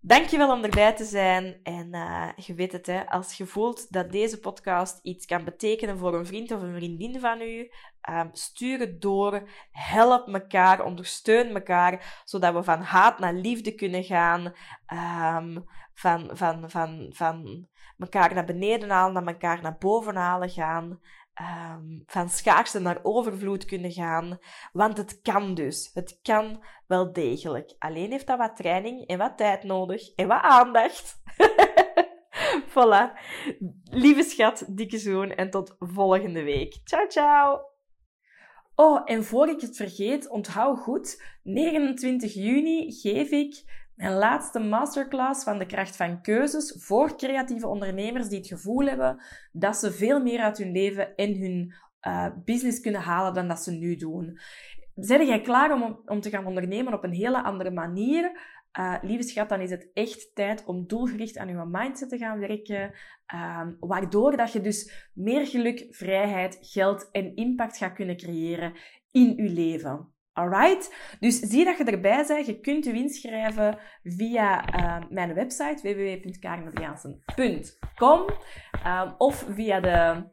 Dankjewel 0.00 0.52
om 0.52 0.64
erbij 0.64 0.92
te 0.92 1.04
zijn. 1.04 1.60
En 1.62 1.94
uh, 1.94 2.28
je 2.36 2.54
weet 2.54 2.72
het, 2.72 2.86
hè, 2.86 3.06
als 3.06 3.34
je 3.34 3.46
voelt 3.46 3.92
dat 3.92 4.12
deze 4.12 4.40
podcast 4.40 4.98
iets 5.02 5.26
kan 5.26 5.44
betekenen 5.44 5.98
voor 5.98 6.14
een 6.14 6.26
vriend 6.26 6.52
of 6.52 6.62
een 6.62 6.74
vriendin 6.74 7.20
van 7.20 7.40
u, 7.40 7.70
um, 8.10 8.28
stuur 8.32 8.78
het 8.78 9.00
door. 9.00 9.48
Help 9.70 10.28
elkaar, 10.28 10.84
ondersteun 10.84 11.54
elkaar, 11.54 12.22
zodat 12.24 12.54
we 12.54 12.62
van 12.62 12.80
haat 12.80 13.18
naar 13.18 13.34
liefde 13.34 13.74
kunnen 13.74 14.04
gaan. 14.04 14.52
Um, 15.36 15.64
van, 15.94 16.30
van, 16.32 16.70
van, 16.70 17.10
van 17.14 17.68
elkaar 17.98 18.34
naar 18.34 18.44
beneden 18.44 18.90
halen, 18.90 19.12
naar 19.24 19.32
elkaar 19.34 19.62
naar 19.62 19.78
boven 19.78 20.16
halen 20.16 20.50
gaan 20.50 21.00
um, 21.40 22.02
van 22.06 22.28
schaarste 22.28 22.78
naar 22.78 22.98
overvloed 23.02 23.64
kunnen 23.64 23.92
gaan. 23.92 24.38
Want 24.72 24.96
het 24.96 25.20
kan 25.20 25.54
dus. 25.54 25.90
Het 25.94 26.18
kan 26.22 26.64
wel 26.86 27.12
degelijk. 27.12 27.74
Alleen 27.78 28.10
heeft 28.10 28.26
dat 28.26 28.38
wat 28.38 28.56
training 28.56 29.06
en 29.06 29.18
wat 29.18 29.36
tijd 29.36 29.62
nodig 29.62 30.14
en 30.14 30.28
wat 30.28 30.42
aandacht. 30.42 31.22
voilà. 32.74 33.18
Lieve 33.84 34.22
schat, 34.22 34.64
dikke 34.68 34.98
zoen 34.98 35.34
en 35.34 35.50
tot 35.50 35.76
volgende 35.78 36.42
week. 36.42 36.80
Ciao, 36.84 37.08
ciao. 37.08 37.60
Oh, 38.76 39.00
en 39.04 39.24
voor 39.24 39.48
ik 39.48 39.60
het 39.60 39.76
vergeet, 39.76 40.28
onthoud 40.28 40.78
goed, 40.78 41.22
29 41.42 42.34
juni 42.34 42.92
geef 42.92 43.30
ik 43.30 43.83
mijn 43.94 44.12
laatste 44.12 44.58
masterclass 44.58 45.44
van 45.44 45.58
de 45.58 45.66
kracht 45.66 45.96
van 45.96 46.22
keuzes 46.22 46.84
voor 46.84 47.16
creatieve 47.16 47.66
ondernemers 47.66 48.28
die 48.28 48.38
het 48.38 48.46
gevoel 48.46 48.86
hebben 48.86 49.22
dat 49.52 49.76
ze 49.76 49.92
veel 49.92 50.22
meer 50.22 50.40
uit 50.40 50.58
hun 50.58 50.72
leven 50.72 51.16
en 51.16 51.40
hun 51.40 51.74
uh, 52.06 52.26
business 52.44 52.80
kunnen 52.80 53.00
halen 53.00 53.34
dan 53.34 53.48
dat 53.48 53.62
ze 53.62 53.72
nu 53.72 53.96
doen. 53.96 54.38
Zijn 54.94 55.26
jij 55.26 55.40
klaar 55.40 55.72
om, 55.72 56.00
om 56.06 56.20
te 56.20 56.30
gaan 56.30 56.46
ondernemen 56.46 56.92
op 56.92 57.04
een 57.04 57.12
hele 57.12 57.42
andere 57.42 57.70
manier? 57.70 58.52
Uh, 58.78 58.94
lieve 59.02 59.22
schat, 59.22 59.48
dan 59.48 59.60
is 59.60 59.70
het 59.70 59.90
echt 59.92 60.34
tijd 60.34 60.64
om 60.64 60.86
doelgericht 60.86 61.38
aan 61.38 61.48
je 61.48 61.64
mindset 61.66 62.08
te 62.08 62.18
gaan 62.18 62.38
werken, 62.38 62.94
uh, 63.34 63.66
waardoor 63.80 64.36
dat 64.36 64.52
je 64.52 64.60
dus 64.60 65.10
meer 65.14 65.46
geluk, 65.46 65.86
vrijheid, 65.90 66.58
geld 66.60 67.10
en 67.10 67.36
impact 67.36 67.76
gaat 67.76 67.92
kunnen 67.92 68.16
creëren 68.16 68.72
in 69.10 69.36
je 69.36 69.48
leven. 69.48 70.13
Alright? 70.34 70.94
Dus 71.20 71.38
zie 71.38 71.64
dat 71.64 71.78
je 71.78 71.84
erbij 71.84 72.24
bent. 72.26 72.46
Je 72.46 72.60
kunt 72.60 72.84
je 72.84 72.92
inschrijven 72.92 73.78
via 74.02 74.74
uh, 74.74 74.96
mijn 75.10 75.34
website 75.34 75.80
www.karinadriaansen.com 75.82 78.20
um, 78.86 79.14
of 79.18 79.46
via 79.48 79.80
de 79.80 80.24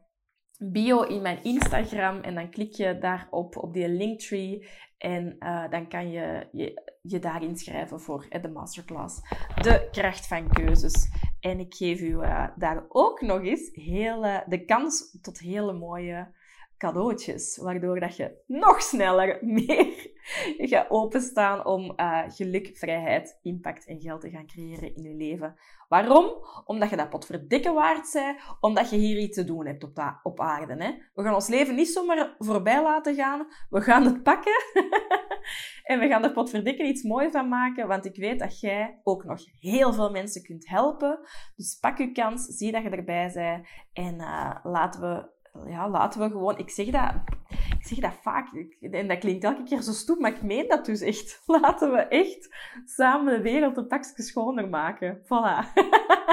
bio 0.57 1.01
in 1.01 1.21
mijn 1.21 1.43
Instagram 1.43 2.21
en 2.21 2.35
dan 2.35 2.49
klik 2.49 2.73
je 2.73 2.97
daarop 2.97 3.57
op 3.57 3.73
die 3.73 3.89
linktree 3.89 4.69
en 4.97 5.35
uh, 5.39 5.69
dan 5.69 5.87
kan 5.87 6.11
je, 6.11 6.47
je 6.51 6.89
je 7.01 7.19
daar 7.19 7.43
inschrijven 7.43 7.99
voor 7.99 8.25
de 8.41 8.49
masterclass 8.49 9.21
De 9.55 9.87
kracht 9.91 10.27
van 10.27 10.47
keuzes. 10.47 11.09
En 11.39 11.59
ik 11.59 11.73
geef 11.73 12.01
u 12.01 12.17
daar 12.55 12.85
ook 12.87 13.21
nog 13.21 13.41
eens 13.41 13.69
hele, 13.73 14.43
de 14.47 14.65
kans 14.65 15.17
tot 15.21 15.39
hele 15.39 15.73
mooie 15.73 16.39
cadeautjes, 16.81 17.57
waardoor 17.57 17.99
dat 17.99 18.15
je 18.15 18.43
nog 18.47 18.81
sneller 18.81 19.39
meer 19.57 20.11
gaat 20.57 20.89
openstaan 20.89 21.65
om 21.65 21.93
uh, 21.95 22.21
geluk, 22.27 22.77
vrijheid, 22.77 23.39
impact 23.41 23.85
en 23.85 23.99
geld 23.99 24.21
te 24.21 24.29
gaan 24.29 24.47
creëren 24.47 24.95
in 24.95 25.03
je 25.03 25.15
leven. 25.15 25.55
Waarom? 25.87 26.45
Omdat 26.65 26.89
je 26.89 26.95
dat 26.95 27.09
potverdikke 27.09 27.71
waard 27.71 28.09
bent, 28.13 28.37
omdat 28.59 28.89
je 28.89 28.97
hier 28.97 29.17
iets 29.17 29.37
te 29.37 29.43
doen 29.43 29.65
hebt 29.65 29.83
op, 29.83 30.19
op 30.23 30.39
aarde. 30.39 30.83
Hè? 30.83 30.91
We 31.13 31.23
gaan 31.23 31.33
ons 31.33 31.47
leven 31.47 31.75
niet 31.75 31.89
zomaar 31.89 32.35
voorbij 32.37 32.83
laten 32.83 33.15
gaan, 33.15 33.47
we 33.69 33.81
gaan 33.81 34.05
het 34.05 34.23
pakken 34.23 34.61
en 35.91 35.99
we 35.99 36.07
gaan 36.07 36.23
er 36.23 36.31
potverdikke 36.31 36.83
iets 36.83 37.03
moois 37.03 37.31
van 37.31 37.47
maken, 37.47 37.87
want 37.87 38.05
ik 38.05 38.15
weet 38.15 38.39
dat 38.39 38.59
jij 38.59 38.99
ook 39.03 39.23
nog 39.23 39.39
heel 39.59 39.93
veel 39.93 40.11
mensen 40.11 40.43
kunt 40.43 40.67
helpen. 40.67 41.19
Dus 41.55 41.77
pak 41.79 41.97
je 41.97 42.11
kans, 42.11 42.45
zie 42.45 42.71
dat 42.71 42.83
je 42.83 42.89
erbij 42.89 43.31
bent 43.33 43.65
en 43.93 44.15
uh, 44.15 44.55
laten 44.63 45.01
we 45.01 45.39
ja, 45.65 45.89
laten 45.89 46.21
we 46.21 46.29
gewoon... 46.29 46.57
Ik 46.57 46.69
zeg 46.69 46.87
dat, 46.87 47.13
ik 47.49 47.85
zeg 47.85 47.99
dat 47.99 48.13
vaak, 48.21 48.47
en 48.91 49.07
dat 49.07 49.17
klinkt 49.17 49.43
elke 49.43 49.63
keer 49.63 49.81
zo 49.81 49.91
stoep, 49.91 50.19
maar 50.19 50.31
ik 50.31 50.41
meen 50.41 50.67
dat 50.67 50.85
dus 50.85 51.01
echt. 51.01 51.41
Laten 51.61 51.91
we 51.91 51.97
echt 51.97 52.55
samen 52.85 53.33
de 53.33 53.41
wereld 53.41 53.77
een 53.77 53.87
pakje 53.87 54.23
schoner 54.23 54.69
maken. 54.69 55.21
Voilà. 55.23 55.73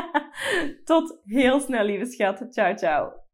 Tot 0.85 1.21
heel 1.25 1.61
snel, 1.61 1.85
lieve 1.85 2.07
schat. 2.07 2.47
Ciao, 2.51 2.75
ciao. 2.75 3.28